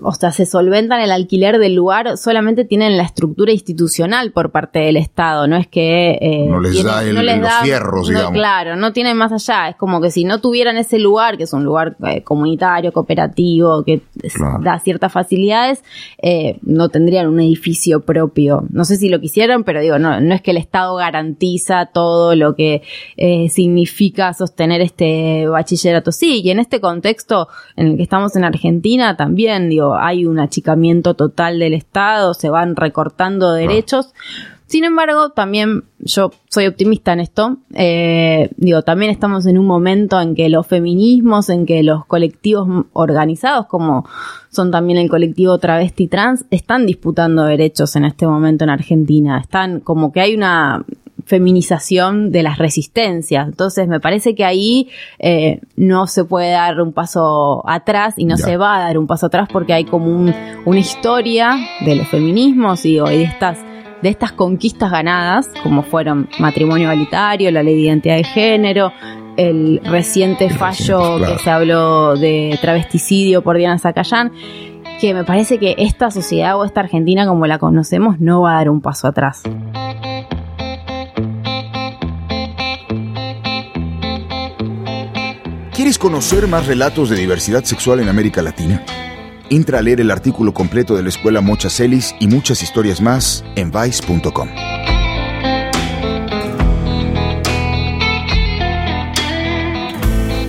o 0.00 0.12
sea, 0.12 0.32
se 0.32 0.46
solventan 0.46 1.00
el 1.00 1.10
alquiler 1.10 1.58
del 1.58 1.74
lugar, 1.74 2.16
solamente 2.16 2.64
tienen 2.64 2.96
la 2.96 3.02
estructura 3.02 3.52
institucional 3.52 4.32
por 4.32 4.50
parte 4.50 4.78
del 4.78 4.96
Estado, 4.96 5.46
no 5.46 5.56
es 5.56 5.66
que... 5.66 6.18
Eh, 6.20 6.46
no 6.48 6.60
les 6.60 6.82
da 6.82 7.02
el, 7.02 7.14
los 7.14 7.52
fierros, 7.62 8.08
digamos. 8.08 8.32
Claro, 8.32 8.76
no 8.76 8.92
tienen 8.92 9.16
más 9.16 9.32
allá, 9.32 9.68
es 9.68 9.76
como 9.76 10.00
que 10.00 10.10
si 10.10 10.24
no 10.24 10.40
tuvieran 10.40 10.76
ese 10.76 10.98
lugar, 10.98 11.36
que 11.36 11.44
es 11.44 11.52
un 11.52 11.64
lugar 11.64 11.96
eh, 12.06 12.22
comunitario, 12.22 12.92
cooperativo, 12.92 13.84
que 13.84 14.02
da 14.60 14.78
ciertas 14.78 15.12
facilidades, 15.12 15.82
eh, 16.22 16.58
no 16.62 16.88
tendrían 16.88 17.28
un 17.28 17.40
edificio 17.40 18.00
propio. 18.00 18.64
No 18.70 18.84
sé 18.84 18.96
si 18.96 19.08
lo 19.08 19.20
quisieron, 19.20 19.64
pero 19.64 19.80
digo, 19.80 19.98
no, 19.98 20.20
no 20.20 20.34
es 20.34 20.42
que 20.42 20.52
el 20.52 20.56
Estado 20.56 20.94
garantiza 20.96 21.86
todo 21.86 22.34
lo 22.34 22.54
que 22.54 22.82
significa 23.50 24.32
sostener 24.32 24.80
este 24.80 25.46
bachillerato. 25.46 26.12
Sí, 26.12 26.40
y 26.42 26.50
en 26.50 26.58
este 26.58 26.80
contexto 26.80 27.48
en 27.76 27.88
el 27.88 27.96
que 27.96 28.02
estamos 28.02 28.36
en 28.36 28.44
Argentina 28.44 29.16
también, 29.16 29.68
digo, 29.68 29.81
hay 29.94 30.26
un 30.26 30.38
achicamiento 30.38 31.14
total 31.14 31.58
del 31.58 31.74
Estado, 31.74 32.34
se 32.34 32.48
van 32.48 32.76
recortando 32.76 33.52
derechos. 33.52 34.14
Sin 34.72 34.84
embargo, 34.84 35.28
también 35.28 35.84
yo 35.98 36.30
soy 36.48 36.66
optimista 36.66 37.12
en 37.12 37.20
esto. 37.20 37.58
Eh, 37.74 38.48
digo, 38.56 38.80
también 38.80 39.10
estamos 39.10 39.44
en 39.44 39.58
un 39.58 39.66
momento 39.66 40.18
en 40.18 40.34
que 40.34 40.48
los 40.48 40.66
feminismos, 40.66 41.50
en 41.50 41.66
que 41.66 41.82
los 41.82 42.06
colectivos 42.06 42.86
organizados, 42.94 43.66
como 43.66 44.08
son 44.50 44.70
también 44.70 44.98
el 44.98 45.10
colectivo 45.10 45.58
travesti 45.58 46.08
trans, 46.08 46.46
están 46.50 46.86
disputando 46.86 47.44
derechos 47.44 47.96
en 47.96 48.06
este 48.06 48.26
momento 48.26 48.64
en 48.64 48.70
Argentina. 48.70 49.38
Están 49.38 49.80
como 49.80 50.10
que 50.10 50.22
hay 50.22 50.34
una 50.34 50.86
feminización 51.24 52.30
de 52.30 52.42
las 52.42 52.58
resistencias. 52.58 53.46
Entonces 53.46 53.88
me 53.88 54.00
parece 54.00 54.34
que 54.34 54.44
ahí 54.44 54.88
eh, 55.18 55.60
no 55.76 56.06
se 56.06 56.24
puede 56.24 56.50
dar 56.50 56.80
un 56.80 56.92
paso 56.92 57.62
atrás 57.68 58.14
y 58.16 58.24
no 58.24 58.36
se 58.36 58.56
va 58.56 58.76
a 58.76 58.80
dar 58.80 58.98
un 58.98 59.06
paso 59.06 59.26
atrás 59.26 59.48
porque 59.52 59.72
hay 59.72 59.84
como 59.84 60.06
una 60.64 60.78
historia 60.78 61.56
de 61.84 61.96
los 61.96 62.08
feminismos 62.08 62.84
y, 62.84 62.98
de 62.98 63.22
estas 63.22 63.58
de 64.02 64.08
estas 64.08 64.32
conquistas 64.32 64.90
ganadas, 64.90 65.48
como 65.62 65.84
fueron 65.84 66.28
matrimonio 66.40 66.86
igualitario, 66.86 67.52
la 67.52 67.62
ley 67.62 67.76
de 67.76 67.80
identidad 67.82 68.16
de 68.16 68.24
género, 68.24 68.92
el 69.36 69.80
reciente 69.84 70.50
fallo 70.50 71.18
que 71.18 71.38
se 71.38 71.50
habló 71.50 72.16
de 72.16 72.58
travesticidio 72.60 73.42
por 73.42 73.56
Diana 73.56 73.78
Zacayán, 73.78 74.32
que 75.00 75.14
me 75.14 75.24
parece 75.24 75.58
que 75.58 75.76
esta 75.78 76.10
sociedad 76.10 76.58
o 76.58 76.64
esta 76.64 76.80
Argentina 76.80 77.26
como 77.26 77.46
la 77.46 77.58
conocemos 77.58 78.20
no 78.20 78.42
va 78.42 78.52
a 78.52 78.54
dar 78.56 78.70
un 78.70 78.80
paso 78.80 79.06
atrás. 79.06 79.42
¿Quieres 85.82 85.98
conocer 85.98 86.46
más 86.46 86.68
relatos 86.68 87.10
de 87.10 87.16
diversidad 87.16 87.64
sexual 87.64 87.98
en 87.98 88.08
América 88.08 88.40
Latina? 88.40 88.84
Entra 89.50 89.80
a 89.80 89.82
leer 89.82 90.00
el 90.00 90.12
artículo 90.12 90.54
completo 90.54 90.94
de 90.94 91.02
la 91.02 91.08
Escuela 91.08 91.40
Mocha 91.40 91.68
Celis 91.68 92.14
y 92.20 92.28
muchas 92.28 92.62
historias 92.62 93.00
más 93.00 93.44
en 93.56 93.72
vice.com. 93.72 94.48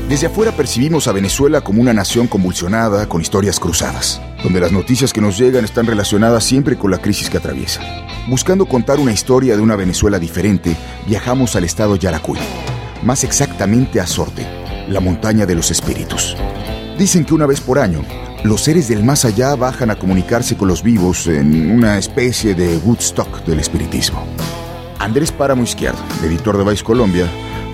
Desde 0.08 0.28
afuera 0.28 0.52
percibimos 0.52 1.08
a 1.08 1.14
Venezuela 1.14 1.62
como 1.62 1.82
una 1.82 1.94
nación 1.94 2.28
convulsionada 2.28 3.10
con 3.10 3.20
historias 3.20 3.60
cruzadas, 3.60 4.22
donde 4.44 4.60
las 4.60 4.72
noticias 4.72 5.12
que 5.14 5.22
nos 5.22 5.40
llegan 5.40 5.66
están 5.66 5.88
relacionadas 5.88 6.44
siempre 6.44 6.78
con 6.78 6.92
la 6.92 7.00
crisis 7.00 7.32
que 7.32 7.38
atraviesa. 7.38 7.82
Buscando 8.28 8.68
contar 8.68 9.00
una 9.00 9.12
historia 9.12 9.56
de 9.56 9.64
una 9.64 9.76
Venezuela 9.76 10.20
diferente, 10.20 10.78
viajamos 11.08 11.56
al 11.56 11.64
estado 11.64 11.96
Yaracuy, 11.96 12.38
más 13.02 13.24
exactamente 13.24 14.00
a 14.00 14.06
Sorte, 14.06 14.63
la 14.94 15.00
montaña 15.00 15.46
de 15.46 15.56
los 15.56 15.72
espíritus. 15.72 16.38
Dicen 16.98 17.26
que 17.26 17.34
una 17.34 17.48
vez 17.48 17.60
por 17.60 17.80
año, 17.80 18.04
los 18.44 18.62
seres 18.62 18.88
del 18.88 19.04
más 19.04 19.26
allá 19.26 19.56
bajan 19.56 19.90
a 19.90 19.96
comunicarse 19.96 20.56
con 20.56 20.68
los 20.68 20.84
vivos 20.84 21.28
en 21.28 21.72
una 21.72 21.98
especie 21.98 22.54
de 22.54 22.78
Woodstock 22.78 23.44
del 23.46 23.60
espiritismo. 23.60 24.26
Andrés 25.00 25.32
Páramo 25.32 25.64
Izquierdo, 25.64 26.00
editor 26.24 26.58
de 26.58 26.70
Vice 26.70 26.84
Colombia, 26.84 27.26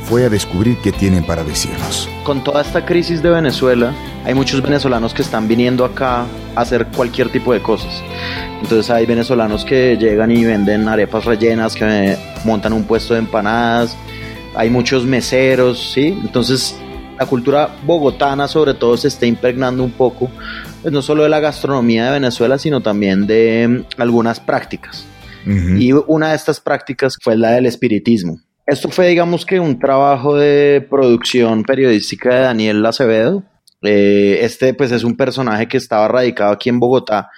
fue 0.06 0.26
a 0.26 0.30
descubrir 0.30 0.78
qué 0.82 0.92
tienen 0.92 1.26
para 1.26 1.44
decirnos. 1.44 2.10
Con 2.24 2.44
toda 2.44 2.62
esta 2.62 2.86
crisis 2.86 3.22
de 3.22 3.30
Venezuela, 3.30 3.94
hay 4.26 4.34
muchos 4.34 4.62
venezolanos 4.62 5.14
que 5.14 5.22
están 5.22 5.48
viniendo 5.48 5.86
acá 5.86 6.26
a 6.56 6.62
hacer 6.62 6.88
cualquier 6.88 7.30
tipo 7.30 7.54
de 7.54 7.62
cosas. 7.62 8.02
Entonces 8.62 8.90
hay 8.90 9.06
venezolanos 9.06 9.66
que 9.66 9.98
llegan 9.98 10.32
y 10.32 10.46
venden 10.46 10.88
arepas 10.88 11.26
rellenas, 11.26 11.76
que 11.76 12.18
montan 12.46 12.74
un 12.74 12.86
puesto 12.86 13.14
de 13.14 13.20
empanadas, 13.20 13.96
hay 14.56 14.70
muchos 14.70 15.06
meseros, 15.06 15.92
¿sí? 15.94 16.08
Entonces 16.08 16.76
la 17.20 17.26
cultura 17.26 17.76
bogotana 17.86 18.48
sobre 18.48 18.74
todo 18.74 18.96
se 18.96 19.10
está 19.10 19.26
impregnando 19.26 19.84
un 19.84 19.92
poco, 19.92 20.32
pues 20.82 20.94
no 20.94 21.02
solo 21.02 21.24
de 21.24 21.30
la 21.30 21.42
gastronomía 21.42 22.06
de 22.06 22.12
Venezuela, 22.12 22.58
sino 22.58 22.82
también 22.82 23.28
de 23.28 23.68
mm, 23.68 24.02
algunas 24.02 24.40
prácticas. 24.40 25.06
Y 25.46 25.94
una 25.94 26.30
de 26.30 26.36
estas 26.36 26.60
prácticas 26.60 27.18
fue 27.20 27.36
la 27.36 27.52
del 27.52 27.66
espiritismo. 27.66 28.40
Esto 28.68 28.90
fue, 28.90 29.08
digamos 29.08 29.48
que, 29.48 29.60
un 29.60 29.80
trabajo 29.80 30.36
de 30.36 30.86
producción 30.88 31.64
periodística 31.64 32.36
de 32.36 32.42
Daniel 32.42 32.86
Acevedo. 32.86 33.44
Eh, 33.82 34.40
este, 34.42 34.76
pues, 34.76 34.92
es 34.92 35.04
un 35.04 35.18
personaje 35.18 35.68
que 35.68 35.78
estaba 35.78 36.08
radicado 36.08 36.52
aquí 36.52 36.70
en 36.70 36.80
Bogotá, 36.80 37.32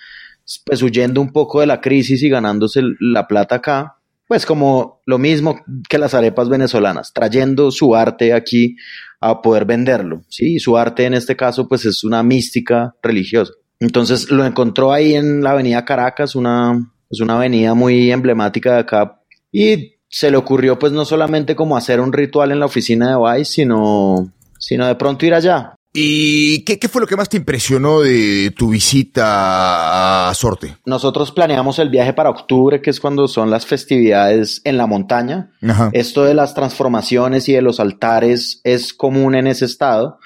pues, 0.65 0.82
huyendo 0.82 1.22
un 1.22 1.32
poco 1.32 1.62
de 1.62 1.67
la 1.67 1.80
crisis 1.80 2.22
y 2.22 2.28
ganándose 2.28 2.82
la 3.00 3.28
plata 3.28 3.56
acá 3.56 4.01
pues 4.32 4.46
como 4.46 5.02
lo 5.06 5.17
mismo 5.17 5.60
que 5.89 5.98
las 5.98 6.13
arepas 6.13 6.48
venezolanas, 6.48 7.12
trayendo 7.12 7.70
su 7.70 7.94
arte 7.96 8.32
aquí 8.32 8.78
a 9.20 9.41
poder 9.41 9.65
venderlo, 9.65 10.22
¿sí? 10.30 10.58
Su 10.58 10.78
arte 10.78 11.04
en 11.04 11.15
este 11.15 11.36
caso 11.36 11.67
pues 11.67 11.84
es 11.84 12.06
una 12.06 12.24
mística 12.24 12.96
religiosa. 13.04 13.52
Entonces 13.82 14.32
lo 14.32 14.46
encontró 14.46 14.94
ahí 14.94 15.15
en 15.15 15.44
la 15.44 15.52
avenida 15.52 15.84
Caracas, 15.84 16.36
una, 16.36 16.94
es 17.10 17.20
una 17.20 17.36
avenida 17.36 17.74
muy 17.74 18.10
emblemática 18.10 18.76
de 18.76 18.80
acá, 18.80 19.20
y 19.52 19.96
se 20.08 20.32
le 20.32 20.38
ocurrió 20.38 20.80
pues 20.80 20.94
no 20.94 21.04
solamente 21.04 21.54
como 21.54 21.76
hacer 21.76 22.00
un 22.00 22.13
ritual 22.13 22.54
en 22.54 22.62
la 22.62 22.67
oficina 22.67 23.10
de 23.10 23.38
Vice, 23.38 23.52
sino, 23.52 24.32
sino 24.58 24.88
de 24.88 24.96
pronto 24.96 25.26
ir 25.26 25.34
allá, 25.34 25.76
¿Y 25.93 26.63
qué, 26.63 26.88
fue 26.88 27.01
lo 27.01 27.08
que 27.08 27.17
más 27.17 27.27
te 27.27 27.36
impresionó 27.36 27.99
de 27.99 28.54
tu 28.56 28.69
visita 28.69 30.30
a 30.30 30.34
Sorte? 30.34 30.77
Nosotros 30.86 31.32
planeamos 31.32 31.80
el 31.80 31.89
viaje 31.89 32.13
para 32.13 32.30
octubre, 32.30 32.82
que 32.82 32.89
es 32.89 33.01
cuando 33.01 33.27
son 33.27 33.49
las 33.49 33.65
festividades 33.65 34.62
en 34.63 34.77
la 34.77 34.88
montaña. 34.88 35.51
Esto 35.91 36.23
de 36.23 36.34
las 36.34 36.54
transformaciones 36.54 37.49
y 37.49 37.54
de 37.54 37.62
los 37.62 37.82
altares 37.82 38.62
es 38.63 38.93
común 38.93 39.36
en 39.36 39.47
ese 39.47 39.65
estado. 39.65 40.19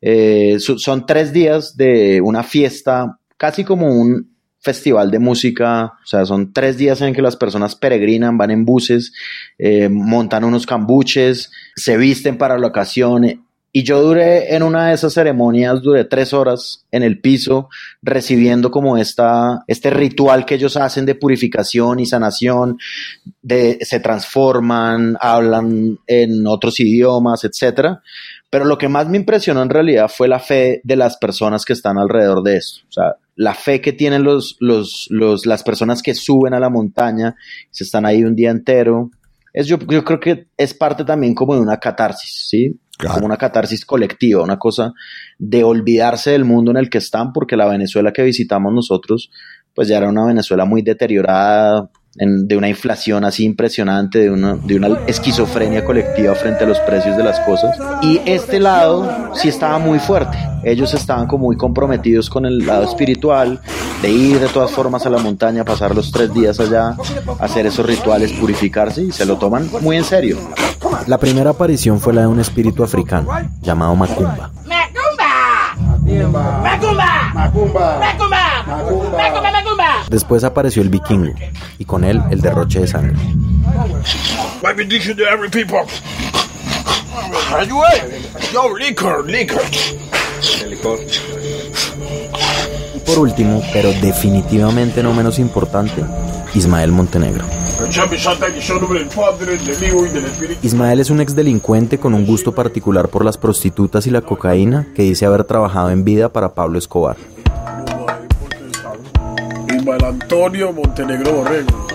Eh, 0.00 0.56
son 0.58 1.04
tres 1.04 1.34
días 1.34 1.76
de 1.76 2.22
una 2.22 2.42
fiesta, 2.42 3.18
casi 3.36 3.64
como 3.64 3.88
un 3.88 4.30
festival 4.60 5.10
de 5.10 5.18
música, 5.18 5.94
o 6.02 6.06
sea, 6.06 6.24
son 6.26 6.52
tres 6.52 6.76
días 6.76 7.00
en 7.00 7.14
que 7.14 7.22
las 7.22 7.36
personas 7.36 7.74
peregrinan, 7.74 8.36
van 8.36 8.50
en 8.50 8.64
buses, 8.64 9.12
eh, 9.58 9.88
montan 9.88 10.44
unos 10.44 10.66
cambuches, 10.66 11.50
se 11.74 11.96
visten 11.96 12.36
para 12.36 12.58
la 12.58 12.66
ocasión, 12.66 13.24
y 13.72 13.84
yo 13.84 14.02
duré 14.02 14.56
en 14.56 14.64
una 14.64 14.88
de 14.88 14.94
esas 14.94 15.12
ceremonias, 15.12 15.80
duré 15.80 16.04
tres 16.04 16.32
horas 16.32 16.86
en 16.90 17.04
el 17.04 17.20
piso 17.20 17.68
recibiendo 18.02 18.72
como 18.72 18.96
esta, 18.96 19.62
este 19.68 19.90
ritual 19.90 20.44
que 20.44 20.56
ellos 20.56 20.76
hacen 20.76 21.06
de 21.06 21.14
purificación 21.14 22.00
y 22.00 22.06
sanación, 22.06 22.78
de, 23.42 23.78
se 23.82 24.00
transforman, 24.00 25.16
hablan 25.20 25.98
en 26.08 26.46
otros 26.48 26.80
idiomas, 26.80 27.44
etc. 27.44 27.98
Pero 28.50 28.64
lo 28.64 28.76
que 28.76 28.88
más 28.88 29.08
me 29.08 29.18
impresionó 29.18 29.62
en 29.62 29.70
realidad 29.70 30.10
fue 30.12 30.26
la 30.26 30.40
fe 30.40 30.80
de 30.82 30.96
las 30.96 31.16
personas 31.16 31.64
que 31.64 31.72
están 31.72 31.96
alrededor 31.96 32.42
de 32.42 32.56
esto. 32.56 32.80
O 32.88 32.92
sea, 32.92 33.14
la 33.36 33.54
fe 33.54 33.80
que 33.80 33.92
tienen 33.92 34.24
los, 34.24 34.56
los, 34.58 35.06
los, 35.10 35.46
las 35.46 35.62
personas 35.62 36.02
que 36.02 36.16
suben 36.16 36.54
a 36.54 36.60
la 36.60 36.70
montaña, 36.70 37.36
se 37.70 37.84
están 37.84 38.04
ahí 38.04 38.24
un 38.24 38.34
día 38.34 38.50
entero. 38.50 39.10
Es, 39.52 39.68
yo, 39.68 39.78
yo 39.78 40.04
creo 40.04 40.18
que 40.18 40.48
es 40.56 40.74
parte 40.74 41.04
también 41.04 41.36
como 41.36 41.54
de 41.54 41.60
una 41.60 41.78
catarsis, 41.78 42.48
¿sí? 42.48 42.80
Como 43.08 43.26
una 43.26 43.36
catarsis 43.36 43.84
colectiva, 43.84 44.42
una 44.42 44.58
cosa 44.58 44.92
de 45.38 45.64
olvidarse 45.64 46.30
del 46.30 46.44
mundo 46.44 46.70
en 46.70 46.76
el 46.76 46.90
que 46.90 46.98
están, 46.98 47.32
porque 47.32 47.56
la 47.56 47.66
Venezuela 47.66 48.12
que 48.12 48.22
visitamos 48.22 48.72
nosotros, 48.72 49.30
pues 49.74 49.88
ya 49.88 49.98
era 49.98 50.08
una 50.08 50.26
Venezuela 50.26 50.64
muy 50.64 50.82
deteriorada, 50.82 51.90
de 52.14 52.56
una 52.56 52.68
inflación 52.68 53.24
así 53.24 53.44
impresionante, 53.44 54.18
de 54.18 54.30
una, 54.30 54.56
de 54.56 54.76
una 54.76 54.88
esquizofrenia 55.06 55.84
colectiva 55.84 56.34
frente 56.34 56.64
a 56.64 56.66
los 56.66 56.80
precios 56.80 57.16
de 57.16 57.22
las 57.22 57.38
cosas. 57.40 57.76
Y 58.02 58.20
este 58.26 58.58
lado 58.58 59.30
sí 59.34 59.48
estaba 59.48 59.78
muy 59.78 60.00
fuerte. 60.00 60.36
Ellos 60.64 60.92
estaban 60.92 61.28
como 61.28 61.44
muy 61.44 61.56
comprometidos 61.56 62.28
con 62.28 62.46
el 62.46 62.66
lado 62.66 62.84
espiritual, 62.84 63.60
de 64.02 64.10
ir 64.10 64.40
de 64.40 64.48
todas 64.48 64.72
formas 64.72 65.06
a 65.06 65.10
la 65.10 65.18
montaña, 65.18 65.64
pasar 65.64 65.94
los 65.94 66.10
tres 66.10 66.34
días 66.34 66.58
allá, 66.58 66.96
hacer 67.38 67.66
esos 67.66 67.86
rituales, 67.86 68.32
purificarse 68.32 69.02
y 69.02 69.12
se 69.12 69.24
lo 69.24 69.38
toman 69.38 69.70
muy 69.80 69.96
en 69.96 70.04
serio. 70.04 70.36
La 71.06 71.18
primera 71.18 71.50
aparición 71.50 72.00
fue 72.00 72.12
la 72.12 72.22
de 72.22 72.26
un 72.26 72.40
espíritu 72.40 72.82
africano 72.84 73.28
llamado 73.60 73.94
Macumba. 73.96 74.50
Macumba. 74.64 76.62
Macumba. 76.62 77.32
Macumba. 77.34 77.98
Macumba. 77.98 78.62
Macumba. 78.66 80.04
Después 80.08 80.44
apareció 80.44 80.82
el 80.82 80.88
vikingo 80.88 81.32
y 81.78 81.84
con 81.84 82.04
él 82.04 82.22
el 82.30 82.40
derroche 82.40 82.80
de 82.80 82.86
sangre. 82.86 83.16
Y 92.94 92.98
por 93.00 93.18
último, 93.18 93.62
pero 93.72 93.92
definitivamente 93.92 95.02
no 95.02 95.12
menos 95.12 95.38
importante, 95.38 96.04
Ismael 96.54 96.90
Montenegro. 96.92 97.59
Ismael 100.62 101.00
es 101.00 101.10
un 101.10 101.20
ex 101.20 101.34
delincuente 101.34 101.98
con 101.98 102.14
un 102.14 102.26
gusto 102.26 102.52
particular 102.54 103.08
por 103.08 103.24
las 103.24 103.38
prostitutas 103.38 104.06
y 104.06 104.10
la 104.10 104.20
cocaína 104.20 104.86
que 104.94 105.02
dice 105.02 105.26
haber 105.26 105.44
trabajado 105.44 105.90
en 105.90 106.04
vida 106.04 106.28
para 106.28 106.54
Pablo 106.54 106.78
Escobar. 106.78 107.16
Ismael 109.74 110.04
Antonio 110.04 110.72
Montenegro 110.72 111.32
Borrego. 111.32 111.86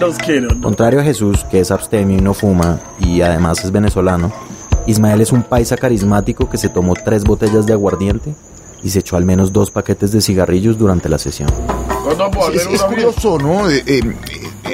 nos 0.00 0.18
quieren. 0.18 0.60
Contrario 0.60 1.00
a 1.00 1.04
Jesús, 1.04 1.44
que 1.50 1.60
es 1.60 1.70
abstemio 1.70 2.18
y 2.18 2.20
no 2.20 2.34
fuma, 2.34 2.78
y 3.00 3.22
además 3.22 3.64
es 3.64 3.70
venezolano, 3.70 4.32
Ismael 4.86 5.20
es 5.20 5.32
un 5.32 5.42
paisa 5.42 5.76
carismático 5.76 6.50
que 6.50 6.58
se 6.58 6.68
tomó 6.68 6.94
tres 6.94 7.24
botellas 7.24 7.66
de 7.66 7.72
aguardiente 7.72 8.34
y 8.82 8.90
se 8.90 8.98
echó 8.98 9.16
al 9.16 9.24
menos 9.24 9.52
dos 9.52 9.70
paquetes 9.70 10.10
de 10.12 10.20
cigarrillos 10.20 10.76
durante 10.76 11.08
la 11.08 11.18
sesión. 11.18 11.48
Es, 12.52 12.82
curioso, 12.82 13.38
¿no? 13.38 13.70
Eh, 13.70 14.02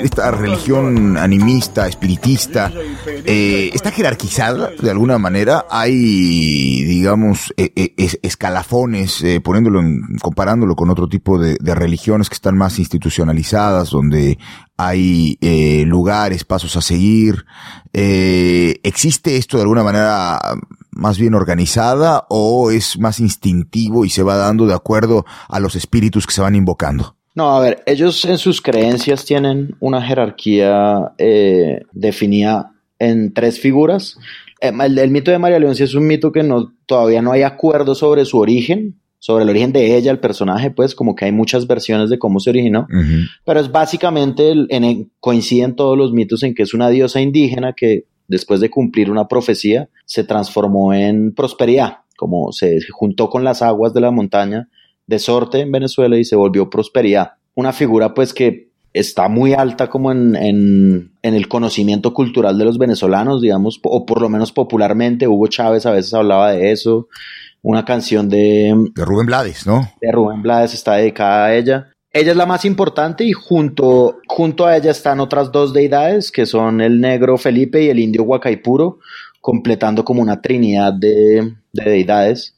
esta 0.02 0.30
religión 0.30 1.16
animista, 1.16 1.86
espiritista, 1.86 2.72
eh, 3.06 3.70
está 3.72 3.90
jerarquizada 3.90 4.70
de 4.80 4.90
alguna 4.90 5.18
manera. 5.18 5.66
Hay, 5.70 6.84
digamos, 6.84 7.52
eh, 7.56 7.72
eh, 7.76 8.18
escalafones, 8.22 9.24
poniéndolo 9.42 9.80
en, 9.80 10.02
comparándolo 10.20 10.74
con 10.74 10.90
otro 10.90 11.08
tipo 11.08 11.38
de, 11.38 11.56
religiones 11.74 12.28
que 12.28 12.34
están 12.34 12.56
más 12.56 12.78
institucionalizadas, 12.78 13.90
donde 13.90 14.38
hay 14.76 15.36
lugares, 15.84 16.44
pasos 16.44 16.76
a 16.76 16.82
seguir. 16.82 17.44
¿Existe 17.92 19.36
esto 19.36 19.56
de 19.58 19.62
alguna 19.62 19.82
manera 19.82 20.38
más 20.90 21.18
bien 21.18 21.34
organizada 21.34 22.26
o 22.28 22.70
es 22.70 22.98
más 22.98 23.20
instintivo 23.20 24.04
y 24.04 24.10
se 24.10 24.22
va 24.22 24.36
dando 24.36 24.66
de 24.66 24.74
acuerdo 24.74 25.24
a 25.48 25.60
los 25.60 25.76
espíritus 25.76 26.26
que 26.26 26.32
se 26.32 26.40
van 26.40 26.54
invocando? 26.54 27.17
No, 27.38 27.54
a 27.54 27.60
ver, 27.60 27.84
ellos 27.86 28.24
en 28.24 28.36
sus 28.36 28.60
creencias 28.60 29.24
tienen 29.24 29.76
una 29.78 30.02
jerarquía 30.02 31.12
eh, 31.18 31.82
definida 31.92 32.72
en 32.98 33.32
tres 33.32 33.60
figuras. 33.60 34.18
Eh, 34.60 34.72
el, 34.76 35.10
mito 35.12 35.30
de 35.30 35.38
María 35.38 35.60
Leoncia 35.60 35.84
es 35.84 35.94
un 35.94 36.08
mito 36.08 36.32
que 36.32 36.42
no, 36.42 36.74
todavía 36.86 37.22
no 37.22 37.30
hay 37.30 37.42
acuerdo 37.42 37.94
sobre 37.94 38.24
su 38.24 38.38
origen, 38.38 38.98
sobre 39.20 39.44
el 39.44 39.50
origen 39.50 39.72
de 39.72 39.96
ella, 39.96 40.10
el 40.10 40.18
personaje, 40.18 40.72
pues 40.72 40.96
como 40.96 41.14
que 41.14 41.26
hay 41.26 41.30
muchas 41.30 41.68
versiones 41.68 42.10
de 42.10 42.18
cómo 42.18 42.40
se 42.40 42.50
originó, 42.50 42.88
pero 43.44 43.60
es 43.60 43.70
básicamente, 43.70 44.50
en, 44.70 45.12
coinciden 45.20 45.76
todos 45.76 45.96
los 45.96 46.12
mitos 46.12 46.42
en 46.42 46.56
que 46.56 46.64
es 46.64 46.74
una 46.74 46.88
diosa 46.88 47.20
indígena 47.20 47.72
que 47.72 48.06
después 48.26 48.58
de 48.58 48.68
cumplir 48.68 49.12
una 49.12 49.28
profecía 49.28 49.88
se 50.06 50.24
transformó 50.24 50.92
en 50.92 51.32
prosperidad, 51.36 51.98
como 52.16 52.50
se 52.50 52.80
juntó 52.90 53.30
con 53.30 53.44
las 53.44 53.62
aguas 53.62 53.94
de 53.94 54.00
la 54.00 54.10
montaña 54.10 54.68
de 55.08 55.18
sorte 55.18 55.60
en 55.60 55.72
Venezuela 55.72 56.16
y 56.16 56.24
se 56.24 56.36
volvió 56.36 56.70
prosperidad. 56.70 57.32
Una 57.54 57.72
figura 57.72 58.14
pues 58.14 58.32
que 58.32 58.68
está 58.92 59.28
muy 59.28 59.54
alta 59.54 59.88
como 59.88 60.12
en, 60.12 60.36
en, 60.36 61.10
el 61.22 61.48
conocimiento 61.48 62.14
cultural 62.14 62.56
de 62.58 62.64
los 62.64 62.78
venezolanos, 62.78 63.42
digamos, 63.42 63.80
o 63.82 64.06
por 64.06 64.20
lo 64.20 64.28
menos 64.28 64.52
popularmente. 64.52 65.26
Hugo 65.26 65.48
Chávez 65.48 65.86
a 65.86 65.92
veces 65.92 66.14
hablaba 66.14 66.52
de 66.52 66.72
eso. 66.72 67.08
Una 67.62 67.84
canción 67.84 68.28
de... 68.28 68.74
De 68.94 69.04
Rubén 69.04 69.26
Blades, 69.26 69.66
¿no? 69.66 69.90
De 70.00 70.12
Rubén 70.12 70.42
Blades 70.42 70.74
está 70.74 70.94
dedicada 70.94 71.46
a 71.46 71.54
ella. 71.54 71.88
Ella 72.12 72.30
es 72.30 72.36
la 72.36 72.46
más 72.46 72.64
importante 72.64 73.24
y 73.24 73.32
junto, 73.32 74.18
junto 74.26 74.66
a 74.66 74.76
ella 74.76 74.90
están 74.90 75.20
otras 75.20 75.52
dos 75.52 75.72
deidades 75.72 76.30
que 76.30 76.46
son 76.46 76.80
el 76.80 77.00
negro 77.00 77.36
Felipe 77.36 77.82
y 77.82 77.88
el 77.88 77.98
indio 77.98 78.22
Huacaipuro, 78.24 78.98
completando 79.40 80.04
como 80.04 80.22
una 80.22 80.40
trinidad 80.40 80.92
de, 80.92 81.54
de 81.72 81.84
deidades 81.90 82.57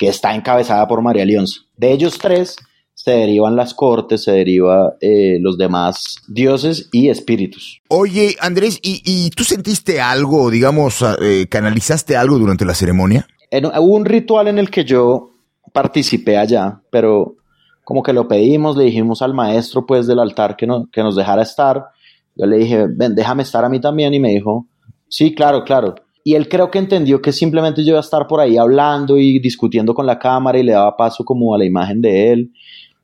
que 0.00 0.08
está 0.08 0.34
encabezada 0.34 0.88
por 0.88 1.02
María 1.02 1.26
Leonza. 1.26 1.60
De 1.76 1.92
ellos 1.92 2.18
tres 2.18 2.56
se 2.94 3.10
derivan 3.10 3.54
las 3.54 3.74
cortes, 3.74 4.24
se 4.24 4.32
derivan 4.32 4.92
eh, 5.02 5.36
los 5.42 5.58
demás 5.58 6.16
dioses 6.26 6.88
y 6.90 7.10
espíritus. 7.10 7.82
Oye, 7.88 8.34
Andrés, 8.40 8.80
¿y, 8.82 9.28
tú 9.36 9.44
sentiste 9.44 10.00
algo, 10.00 10.50
digamos, 10.50 11.04
eh, 11.20 11.46
canalizaste 11.50 12.16
algo 12.16 12.38
durante 12.38 12.64
la 12.64 12.74
ceremonia? 12.74 13.26
hubo 13.52 13.94
un 13.94 14.06
ritual 14.06 14.48
en 14.48 14.58
el 14.58 14.70
que 14.70 14.86
yo 14.86 15.32
participé 15.70 16.38
allá, 16.38 16.80
pero 16.90 17.36
como 17.84 18.02
que 18.02 18.14
lo 18.14 18.26
pedimos, 18.26 18.78
le 18.78 18.84
dijimos 18.84 19.20
al 19.20 19.34
maestro 19.34 19.84
pues 19.84 20.06
del 20.06 20.20
altar 20.20 20.56
que, 20.56 20.66
no, 20.66 20.88
que 20.90 21.02
nos 21.02 21.14
dejara 21.14 21.42
estar. 21.42 21.88
Yo 22.36 22.46
le 22.46 22.56
dije, 22.56 22.86
ven, 22.88 23.14
déjame 23.14 23.42
estar 23.42 23.66
a 23.66 23.68
mí 23.68 23.80
también 23.82 24.14
y 24.14 24.20
me 24.20 24.30
dijo, 24.30 24.66
sí, 25.08 25.34
claro, 25.34 25.62
claro. 25.62 25.94
Y 26.22 26.34
él 26.34 26.48
creo 26.48 26.70
que 26.70 26.78
entendió 26.78 27.22
que 27.22 27.32
simplemente 27.32 27.82
yo 27.82 27.90
iba 27.90 27.98
a 27.98 28.02
estar 28.02 28.26
por 28.26 28.40
ahí 28.40 28.58
hablando 28.58 29.18
y 29.18 29.38
discutiendo 29.38 29.94
con 29.94 30.06
la 30.06 30.18
cámara 30.18 30.58
y 30.58 30.62
le 30.62 30.72
daba 30.72 30.96
paso 30.96 31.24
como 31.24 31.54
a 31.54 31.58
la 31.58 31.64
imagen 31.64 32.00
de 32.00 32.32
él. 32.32 32.52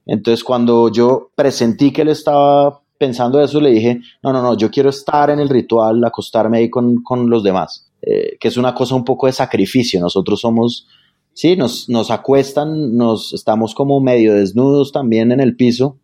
Entonces 0.05 0.44
cuando 0.44 0.90
yo 0.90 1.31
presentí 1.35 1.92
que 1.92 2.02
él 2.02 2.09
estaba 2.09 2.81
pensando 2.98 3.40
eso, 3.40 3.61
le 3.61 3.70
dije, 3.70 4.00
no, 4.22 4.33
no, 4.33 4.42
no, 4.42 4.57
yo 4.57 4.70
quiero 4.70 4.90
estar 4.90 5.31
en 5.31 5.40
el 5.40 5.48
ritual, 5.48 6.02
acostarme 6.05 6.59
ahí 6.59 6.70
con, 6.70 7.02
con 7.02 7.29
los 7.29 7.42
demás, 7.42 7.90
eh, 8.02 8.37
que 8.38 8.48
es 8.48 8.57
una 8.57 8.74
cosa 8.74 8.94
un 8.94 9.05
poco 9.05 9.26
de 9.26 9.33
sacrificio. 9.33 10.00
Nosotros 10.00 10.40
somos, 10.40 10.87
sí, 11.33 11.57
nos, 11.57 11.88
nos 11.88 12.11
acuestan, 12.11 12.96
nos 12.96 13.33
estamos 13.33 13.74
como 13.74 14.00
medio 14.00 14.35
desnudos 14.35 14.92
también 14.92 15.33
en 15.33 15.40
el 15.40 15.57
piso. 15.57 15.98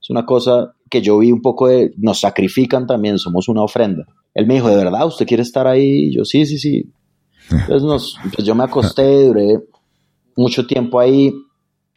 Es 0.00 0.10
una 0.10 0.26
cosa 0.26 0.74
que 0.90 1.02
yo 1.02 1.18
vi 1.18 1.32
un 1.32 1.42
poco 1.42 1.68
de, 1.68 1.92
nos 1.96 2.20
sacrifican 2.20 2.86
también, 2.86 3.18
somos 3.18 3.48
una 3.48 3.62
ofrenda. 3.62 4.04
Él 4.34 4.46
me 4.46 4.54
dijo, 4.54 4.68
¿de 4.68 4.76
verdad 4.76 5.06
usted 5.06 5.26
quiere 5.26 5.42
estar 5.42 5.66
ahí? 5.66 6.12
yo, 6.12 6.24
sí, 6.24 6.46
sí, 6.46 6.58
sí. 6.58 6.90
Entonces 7.50 7.82
nos, 7.82 8.16
pues 8.34 8.46
yo 8.46 8.54
me 8.54 8.64
acosté, 8.64 9.26
duré 9.26 9.60
mucho 10.36 10.66
tiempo 10.66 11.00
ahí. 11.00 11.32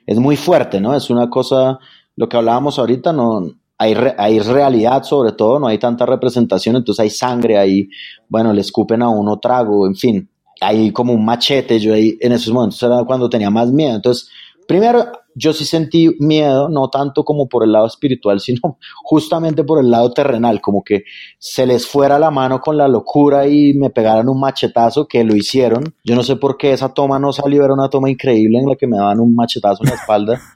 Es 0.06 0.18
muy 0.18 0.36
fuerte, 0.36 0.82
¿no? 0.82 0.96
Es 0.96 1.10
una 1.10 1.30
cosa, 1.30 1.80
lo 2.16 2.28
que 2.28 2.38
hablábamos 2.38 2.80
ahorita, 2.80 3.14
no, 3.14 3.46
hay, 3.82 3.96
hay 4.18 4.40
realidad 4.40 5.02
sobre 5.04 5.32
todo, 5.32 5.60
no 5.60 5.68
hay 5.68 5.80
tanta 5.80 6.06
representación, 6.06 6.76
entonces 6.76 7.02
hay 7.02 7.10
sangre 7.10 7.58
ahí, 7.58 7.90
bueno, 8.30 8.54
le 8.54 8.62
escupen 8.62 9.02
a 9.02 9.10
uno 9.10 9.40
trago, 9.40 9.88
en 9.88 9.96
fin, 9.96 10.30
hay 10.60 10.92
como 10.92 11.14
un 11.14 11.26
machete, 11.26 11.80
yo 11.80 11.96
ahí 11.96 12.16
en 12.22 12.32
esos 12.32 12.54
momentos 12.54 12.82
era 12.84 13.04
cuando 13.06 13.28
tenía 13.28 13.50
más 13.50 13.72
miedo, 13.72 13.96
entonces 13.96 14.30
primero 14.68 15.08
yo 15.36 15.54
sí 15.54 15.66
sentí 15.66 16.16
miedo, 16.20 16.70
no 16.70 16.90
tanto 16.90 17.24
como 17.24 17.48
por 17.48 17.64
el 17.64 17.72
lado 17.72 17.88
espiritual, 17.88 18.40
sino 18.42 18.78
justamente 19.04 19.64
por 19.64 19.80
el 19.80 19.92
lado 19.92 20.12
terrenal, 20.12 20.62
como 20.62 20.84
que 20.84 21.04
se 21.40 21.66
les 21.66 21.88
fuera 21.88 22.20
la 22.20 22.32
mano 22.32 22.60
con 22.60 22.78
la 22.78 22.88
locura 22.88 23.48
y 23.48 23.74
me 23.74 23.90
pegaran 23.90 24.30
un 24.30 24.40
machetazo, 24.40 25.08
que 25.08 25.24
lo 25.24 25.36
hicieron. 25.36 25.96
Yo 26.04 26.16
no 26.16 26.24
sé 26.24 26.36
por 26.36 26.58
qué 26.58 26.74
esa 26.74 26.94
toma 26.94 27.20
no 27.20 27.34
salió, 27.34 27.64
era 27.64 27.74
una 27.74 27.90
toma 27.90 28.10
increíble 28.10 28.60
en 28.60 28.68
la 28.68 28.76
que 28.76 28.88
me 28.88 28.98
daban 28.98 29.20
un 29.20 29.36
machetazo 29.36 29.84
en 29.84 29.90
la 29.90 29.96
espalda. 29.96 30.42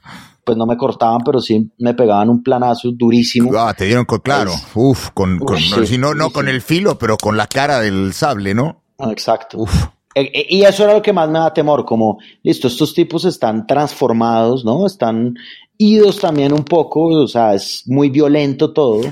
pues 0.46 0.56
no 0.56 0.64
me 0.64 0.76
cortaban, 0.76 1.22
pero 1.24 1.40
sí 1.40 1.72
me 1.78 1.92
pegaban 1.94 2.30
un 2.30 2.40
planazo 2.40 2.92
durísimo. 2.92 3.50
Ah, 3.58 3.74
te 3.74 3.86
dieron 3.86 4.04
con, 4.04 4.20
claro, 4.20 4.52
uf, 4.76 5.10
con, 5.10 5.40
con 5.40 5.58
no, 5.98 6.14
no, 6.14 6.30
con 6.30 6.46
el 6.46 6.62
filo, 6.62 6.96
pero 6.96 7.16
con 7.16 7.36
la 7.36 7.48
cara 7.48 7.80
del 7.80 8.12
sable, 8.12 8.54
¿no? 8.54 8.84
Exacto. 9.00 9.58
Uf. 9.58 9.88
Eh, 10.16 10.30
eh, 10.32 10.46
y 10.48 10.62
eso 10.62 10.84
era 10.84 10.94
lo 10.94 11.02
que 11.02 11.12
más 11.12 11.28
me 11.28 11.38
da 11.38 11.52
temor, 11.52 11.84
como, 11.84 12.18
listo, 12.42 12.68
estos 12.68 12.94
tipos 12.94 13.26
están 13.26 13.66
transformados, 13.66 14.64
¿no? 14.64 14.86
Están 14.86 15.34
idos 15.76 16.18
también 16.18 16.54
un 16.54 16.64
poco, 16.64 17.08
o 17.08 17.28
sea, 17.28 17.54
es 17.54 17.82
muy 17.84 18.08
violento 18.08 18.72
todo. 18.72 19.02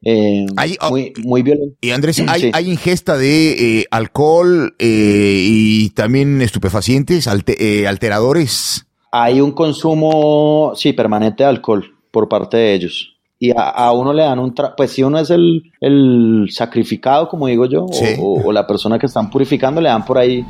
Eh, 0.00 0.46
oh, 0.80 0.90
muy, 0.90 1.12
muy, 1.24 1.42
violento. 1.42 1.76
Y 1.80 1.90
Andrés, 1.90 2.22
¿hay, 2.28 2.52
¿hay 2.54 2.70
ingesta 2.70 3.16
de 3.16 3.86
alcohol 3.90 4.76
y 4.78 5.90
también 5.90 6.40
estupefacientes, 6.40 7.26
alteradores? 7.26 8.86
Hay 9.10 9.40
un 9.40 9.50
consumo, 9.50 10.72
sí, 10.76 10.92
permanente 10.92 11.42
de 11.42 11.48
alcohol 11.48 11.96
por 12.12 12.28
parte 12.28 12.58
de 12.58 12.74
ellos. 12.74 13.13
Y 13.44 13.52
a, 13.54 13.92
uno 13.92 14.12
le 14.12 14.22
dan 14.22 14.38
un 14.38 14.54
trago, 14.54 14.74
pues 14.76 14.90
si 14.92 15.02
uno 15.02 15.18
es 15.18 15.28
el, 15.28 15.70
el 15.80 16.46
sacrificado, 16.50 17.28
como 17.28 17.46
digo 17.46 17.66
yo, 17.66 17.84
o, 18.18 18.52
la 18.52 18.66
persona 18.66 18.98
que 18.98 19.04
están 19.04 19.28
purificando, 19.28 19.82
le 19.82 19.90
dan 19.90 20.04
por 20.04 20.16
ahí 20.16 20.46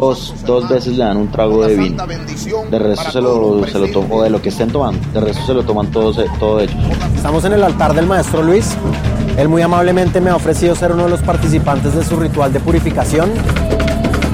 dos, 0.00 0.34
dos 0.44 0.68
veces 0.68 0.98
le 0.98 1.04
dan 1.04 1.16
un 1.16 1.30
trago 1.30 1.64
de 1.64 1.76
vino. 1.76 2.04
De 2.70 2.78
resto 2.78 3.10
se 3.10 3.20
lo, 3.20 3.64
se 3.66 3.78
lo 3.78 3.86
toman, 3.88 4.12
o 4.12 4.22
de 4.22 4.30
lo 4.30 4.42
que 4.42 4.48
estén 4.48 4.70
tomando, 4.70 5.00
de 5.12 5.20
resto 5.20 5.46
se 5.46 5.54
lo 5.54 5.62
toman 5.62 5.92
todos, 5.92 6.18
todos 6.40 6.62
ellos. 6.64 6.76
Estamos 7.14 7.44
en 7.44 7.52
el 7.52 7.62
altar 7.62 7.94
del 7.94 8.06
maestro 8.06 8.42
Luis. 8.42 8.76
Él 9.38 9.48
muy 9.48 9.62
amablemente 9.62 10.20
me 10.20 10.30
ha 10.30 10.36
ofrecido 10.36 10.74
ser 10.74 10.92
uno 10.92 11.04
de 11.04 11.10
los 11.10 11.22
participantes 11.22 11.94
de 11.94 12.02
su 12.02 12.16
ritual 12.16 12.52
de 12.52 12.58
purificación. 12.58 13.30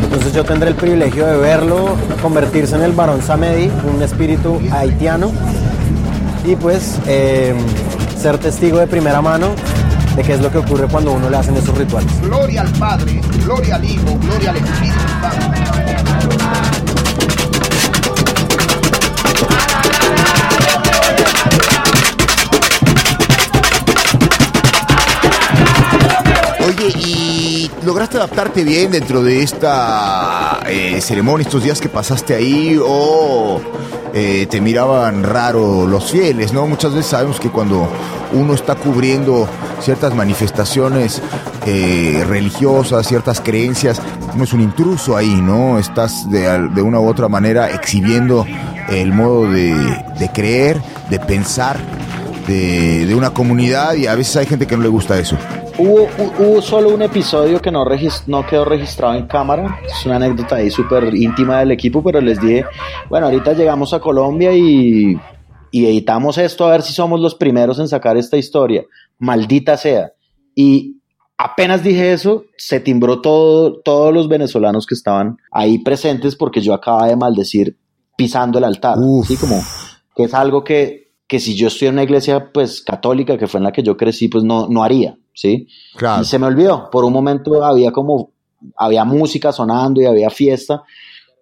Entonces 0.05 0.33
yo 0.33 0.45
tendré 0.45 0.71
el 0.71 0.75
privilegio 0.75 1.27
de 1.27 1.37
verlo 1.37 1.97
convertirse 2.23 2.77
en 2.77 2.83
el 2.83 2.93
varón 2.93 3.23
Samedi, 3.23 3.71
un 3.95 4.03
espíritu 4.03 4.59
haitiano, 4.73 5.31
y 6.45 6.57
pues 6.57 6.99
eh, 7.07 7.55
ser 8.17 8.39
testigo 8.39 8.79
de 8.79 8.87
primera 8.87 9.21
mano 9.21 9.55
de 10.17 10.23
qué 10.23 10.35
es 10.35 10.41
lo 10.41 10.51
que 10.51 10.59
ocurre 10.59 10.87
cuando 10.89 11.13
uno 11.13 11.31
le 11.31 11.37
hacen 11.37 11.57
esos 11.57 11.77
rituales. 11.77 12.11
Gloria 12.23 12.63
al 12.63 12.73
Padre, 12.73 13.21
gloria 13.45 13.77
al 13.77 13.85
Hijo, 13.85 14.19
gloria 14.21 14.51
al 14.51 14.57
Espíritu 14.57 14.99
Santo. 15.21 15.61
Oye, 26.67 26.89
¿y 26.99 27.71
lograste 27.85 28.17
adaptarte 28.17 28.65
bien 28.65 28.91
dentro 28.91 29.23
de 29.23 29.43
esta 29.43 30.61
eh, 30.67 31.01
ceremonia, 31.01 31.45
estos 31.45 31.63
días 31.63 31.81
que 31.81 31.89
pasaste 31.89 32.35
ahí? 32.35 32.79
¿O 32.83 33.61
eh, 34.13 34.47
te 34.51 34.61
miraban 34.61 35.23
raro 35.23 35.87
los 35.87 36.11
fieles, 36.11 36.53
no? 36.53 36.67
Muchas 36.67 36.93
veces 36.93 37.11
sabemos 37.11 37.39
que 37.39 37.51
cuando 37.51 37.89
uno 38.33 38.55
está 38.55 38.75
cubriendo 38.75 39.49
ciertas 39.81 40.15
manifestaciones 40.15 41.23
eh, 41.67 42.25
religiosas, 42.27 43.07
ciertas 43.07 43.41
creencias, 43.41 44.01
uno 44.35 44.45
es 44.45 44.53
un 44.53 44.61
intruso 44.61 45.17
ahí, 45.17 45.41
¿no? 45.41 45.79
Estás 45.79 46.31
de, 46.31 46.69
de 46.69 46.83
una 46.83 47.01
u 47.01 47.09
otra 47.09 47.29
manera 47.29 47.71
exhibiendo 47.71 48.47
el 48.89 49.13
modo 49.13 49.51
de, 49.51 49.75
de 50.19 50.29
creer, 50.33 50.81
de 51.09 51.21
pensar 51.21 51.79
de, 52.47 53.07
de 53.07 53.15
una 53.15 53.31
comunidad 53.31 53.95
y 53.95 54.07
a 54.07 54.15
veces 54.15 54.37
hay 54.37 54.47
gente 54.47 54.67
que 54.67 54.77
no 54.77 54.83
le 54.83 54.89
gusta 54.89 55.19
eso. 55.19 55.37
Hubo, 55.83 56.61
solo 56.61 56.91
un 56.91 57.01
episodio 57.01 57.59
que 57.59 57.71
no, 57.71 57.87
no 58.27 58.47
quedó 58.47 58.65
registrado 58.67 59.15
en 59.15 59.27
cámara. 59.27 59.81
Es 59.87 60.05
una 60.05 60.17
anécdota 60.17 60.57
ahí 60.57 60.71
súper 60.71 61.15
íntima 61.15 61.61
del 61.61 61.71
equipo, 61.71 62.03
pero 62.03 62.21
les 62.21 62.39
dije, 62.39 62.67
bueno, 63.09 63.27
ahorita 63.27 63.55
llegamos 63.55 63.95
a 63.95 64.01
Colombia 64.01 64.53
y, 64.53 65.19
y 65.71 65.87
editamos 65.87 66.37
esto 66.37 66.67
a 66.67 66.73
ver 66.73 66.83
si 66.83 66.93
somos 66.93 67.19
los 67.19 67.35
primeros 67.35 67.79
en 67.79 67.89
sacar 67.89 68.19
esta 68.19 68.37
historia. 68.37 68.85
Maldita 69.19 69.79
sea. 69.79 70.13
Y 70.55 71.01
apenas 71.39 71.83
dije 71.83 72.13
eso, 72.13 72.45
se 72.59 72.81
timbró 72.81 73.23
todo, 73.23 73.81
todos 73.81 74.13
los 74.13 74.29
venezolanos 74.29 74.85
que 74.85 74.95
estaban 74.95 75.39
ahí 75.51 75.79
presentes 75.79 76.37
porque 76.37 76.61
yo 76.61 76.75
acababa 76.75 77.09
de 77.09 77.17
maldecir 77.17 77.79
pisando 78.19 78.59
el 78.59 78.65
altar. 78.65 78.99
Así 79.23 79.35
como 79.39 79.63
que 80.15 80.25
es 80.25 80.35
algo 80.35 80.63
que, 80.63 81.10
que 81.31 81.39
si 81.39 81.55
yo 81.55 81.69
estoy 81.69 81.87
en 81.87 81.95
una 81.95 82.03
iglesia 82.03 82.51
pues 82.53 82.83
católica, 82.83 83.39
que 83.39 83.47
fue 83.47 83.59
en 83.59 83.65
la 83.65 83.71
que 83.71 83.85
yo 83.85 83.97
crecí, 83.97 84.27
pues 84.27 84.43
no, 84.43 84.67
no 84.67 84.83
haría. 84.83 85.17
¿sí? 85.33 85.69
Y 86.21 86.25
se 86.25 86.41
me 86.41 86.47
olvidó, 86.47 86.91
por 86.91 87.05
un 87.05 87.13
momento 87.13 87.63
había 87.63 87.93
como, 87.93 88.33
había 88.77 89.05
música 89.05 89.53
sonando 89.53 90.03
y 90.03 90.07
había 90.07 90.29
fiesta, 90.29 90.83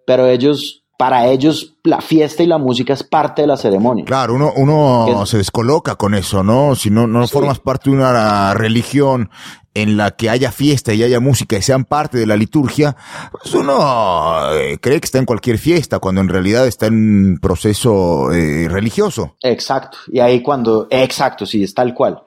pero 0.05 0.27
ellos, 0.27 0.78
para 0.99 1.27
ellos 1.27 1.77
la 1.85 2.01
fiesta 2.01 2.43
y 2.43 2.45
la 2.45 2.57
música 2.57 2.91
es 2.91 3.03
parte 3.03 3.43
de 3.43 3.47
la 3.47 3.55
ceremonia. 3.55 4.03
Claro, 4.03 4.33
uno, 4.33 4.51
uno 4.57 5.25
se 5.25 5.37
descoloca 5.37 5.95
con 5.95 6.13
eso, 6.13 6.43
¿no? 6.43 6.75
Si 6.75 6.89
no, 6.89 7.07
no 7.07 7.25
formas 7.25 7.59
parte 7.59 7.89
de 7.89 7.95
una 7.95 8.53
religión 8.53 9.29
en 9.73 9.95
la 9.95 10.11
que 10.11 10.29
haya 10.29 10.51
fiesta 10.51 10.93
y 10.93 11.01
haya 11.01 11.21
música 11.21 11.57
y 11.57 11.61
sean 11.61 11.85
parte 11.85 12.17
de 12.17 12.25
la 12.25 12.35
liturgia, 12.35 12.97
pues 13.31 13.53
uno 13.53 14.51
eh, 14.51 14.77
cree 14.81 14.99
que 14.99 15.05
está 15.05 15.19
en 15.19 15.25
cualquier 15.25 15.57
fiesta 15.57 15.99
cuando 15.99 16.19
en 16.19 16.27
realidad 16.27 16.67
está 16.67 16.87
en 16.87 16.95
un 16.95 17.39
proceso 17.41 18.33
eh, 18.33 18.67
religioso. 18.67 19.37
Exacto, 19.41 19.99
y 20.11 20.19
ahí 20.19 20.43
cuando, 20.43 20.87
exacto, 20.89 21.45
sí, 21.45 21.63
es 21.63 21.73
tal 21.73 21.93
cual. 21.93 22.23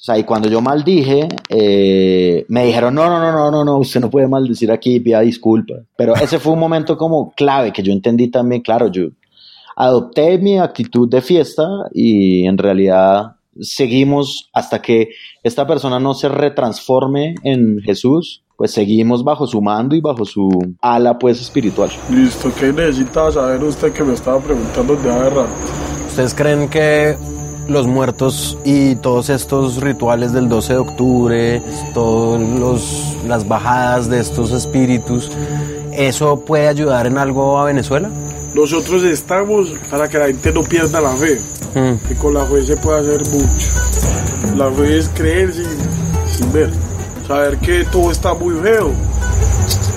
O 0.00 0.02
sea, 0.02 0.16
y 0.16 0.24
cuando 0.24 0.48
yo 0.48 0.62
maldije, 0.62 1.28
eh, 1.50 2.46
me 2.48 2.64
dijeron, 2.64 2.94
no, 2.94 3.06
no, 3.06 3.20
no, 3.20 3.32
no, 3.32 3.50
no, 3.50 3.64
no, 3.66 3.76
usted 3.76 4.00
no 4.00 4.08
puede 4.08 4.28
maldecir 4.28 4.72
aquí, 4.72 4.98
pida 4.98 5.20
disculpas. 5.20 5.82
Pero 5.94 6.14
ese 6.16 6.38
fue 6.38 6.54
un 6.54 6.58
momento 6.58 6.96
como 6.96 7.32
clave 7.32 7.70
que 7.70 7.82
yo 7.82 7.92
entendí 7.92 8.28
también, 8.28 8.62
claro, 8.62 8.90
yo 8.90 9.08
adopté 9.76 10.38
mi 10.38 10.58
actitud 10.58 11.06
de 11.06 11.20
fiesta 11.20 11.68
y 11.92 12.46
en 12.46 12.56
realidad 12.56 13.36
seguimos 13.60 14.48
hasta 14.54 14.80
que 14.80 15.10
esta 15.42 15.66
persona 15.66 16.00
no 16.00 16.14
se 16.14 16.30
retransforme 16.30 17.34
en 17.44 17.80
Jesús, 17.80 18.42
pues 18.56 18.70
seguimos 18.70 19.22
bajo 19.22 19.46
su 19.46 19.60
mando 19.60 19.94
y 19.94 20.00
bajo 20.00 20.24
su 20.24 20.48
ala 20.80 21.18
pues 21.18 21.42
espiritual. 21.42 21.90
Listo, 22.10 22.50
¿qué 22.58 22.72
necesita 22.72 23.30
saber 23.32 23.62
usted 23.64 23.92
que 23.92 24.02
me 24.02 24.14
estaba 24.14 24.40
preguntando 24.40 24.96
de 24.96 25.10
hace 25.10 26.06
¿Ustedes 26.08 26.34
creen 26.34 26.70
que 26.70 27.16
los 27.70 27.86
muertos 27.86 28.58
y 28.64 28.96
todos 28.96 29.30
estos 29.30 29.80
rituales 29.80 30.32
del 30.32 30.48
12 30.48 30.72
de 30.72 30.78
octubre, 30.78 31.62
todas 31.94 33.16
las 33.26 33.46
bajadas 33.46 34.10
de 34.10 34.20
estos 34.20 34.50
espíritus, 34.52 35.30
¿eso 35.92 36.40
puede 36.40 36.68
ayudar 36.68 37.06
en 37.06 37.16
algo 37.16 37.58
a 37.58 37.64
Venezuela? 37.64 38.10
Nosotros 38.54 39.04
estamos 39.04 39.68
para 39.90 40.08
que 40.08 40.18
la 40.18 40.26
gente 40.26 40.52
no 40.52 40.62
pierda 40.62 41.00
la 41.00 41.14
fe, 41.14 41.40
mm. 41.74 42.08
que 42.08 42.14
con 42.16 42.34
la 42.34 42.44
fe 42.46 42.62
se 42.66 42.76
puede 42.76 43.00
hacer 43.00 43.20
mucho. 43.32 44.56
La 44.56 44.70
fe 44.72 44.98
es 44.98 45.08
creer 45.10 45.52
sin, 45.52 45.66
sin 46.28 46.52
ver, 46.52 46.70
saber 47.26 47.56
que 47.58 47.84
todo 47.84 48.10
está 48.10 48.34
muy 48.34 48.54
feo 48.56 48.90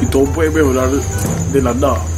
y 0.02 0.06
todo 0.06 0.26
puede 0.26 0.52
mejorar 0.52 0.90
de 1.52 1.62
la 1.62 1.74
nada. 1.74 2.13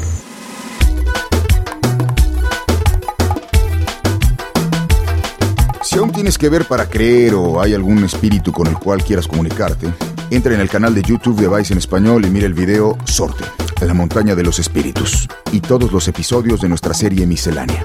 Si 5.95 5.99
aún 5.99 6.12
tienes 6.12 6.38
que 6.38 6.49
ver 6.49 6.65
para 6.65 6.89
creer 6.89 7.36
o 7.36 7.62
hay 7.62 7.73
algún 7.73 8.03
espíritu 8.03 8.51
con 8.51 8.67
el 8.67 8.77
cual 8.77 9.01
quieras 9.01 9.29
comunicarte, 9.29 9.88
entra 10.29 10.53
en 10.53 10.60
el 10.60 10.67
canal 10.67 10.93
de 10.93 11.01
YouTube 11.01 11.39
de 11.39 11.47
Vice 11.47 11.71
en 11.71 11.79
español 11.79 12.25
y 12.25 12.29
mira 12.29 12.47
el 12.47 12.53
video 12.53 12.97
Sorte, 13.05 13.45
la 13.79 13.93
montaña 13.93 14.36
de 14.36 14.43
los 14.43 14.60
espíritus, 14.60 15.29
y 15.53 15.62
todos 15.62 15.93
los 15.93 16.10
episodios 16.10 16.60
de 16.60 16.67
nuestra 16.67 16.93
serie 16.93 17.25
miscelánea. 17.25 17.81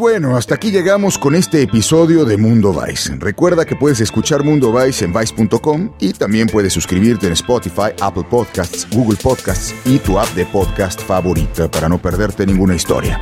Bueno, 0.00 0.34
hasta 0.34 0.54
aquí 0.54 0.70
llegamos 0.70 1.18
con 1.18 1.34
este 1.34 1.60
episodio 1.60 2.24
de 2.24 2.38
Mundo 2.38 2.72
Vice. 2.72 3.14
Recuerda 3.18 3.66
que 3.66 3.76
puedes 3.76 4.00
escuchar 4.00 4.42
Mundo 4.42 4.72
Vice 4.72 5.04
en 5.04 5.12
vice.com 5.12 5.92
y 6.00 6.14
también 6.14 6.48
puedes 6.48 6.72
suscribirte 6.72 7.26
en 7.26 7.34
Spotify, 7.34 7.92
Apple 8.00 8.24
Podcasts, 8.30 8.88
Google 8.90 9.18
Podcasts 9.22 9.74
y 9.84 9.98
tu 9.98 10.18
app 10.18 10.28
de 10.30 10.46
podcast 10.46 11.02
favorita 11.02 11.70
para 11.70 11.86
no 11.86 12.00
perderte 12.00 12.46
ninguna 12.46 12.74
historia. 12.74 13.20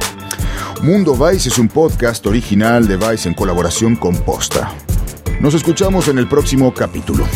Mundo 0.80 1.16
Vice 1.16 1.48
es 1.48 1.58
un 1.58 1.66
podcast 1.66 2.24
original 2.26 2.86
de 2.86 2.96
Vice 2.96 3.28
en 3.28 3.34
colaboración 3.34 3.96
con 3.96 4.14
Posta. 4.14 4.72
Nos 5.40 5.54
escuchamos 5.54 6.06
en 6.06 6.18
el 6.18 6.28
próximo 6.28 6.72
capítulo. 6.72 7.26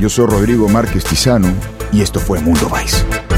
Yo 0.00 0.08
soy 0.08 0.26
Rodrigo 0.26 0.68
Márquez 0.68 1.04
Tizano 1.04 1.54
y 1.92 2.02
esto 2.02 2.18
fue 2.18 2.40
Mundo 2.40 2.68
Vice. 2.68 3.31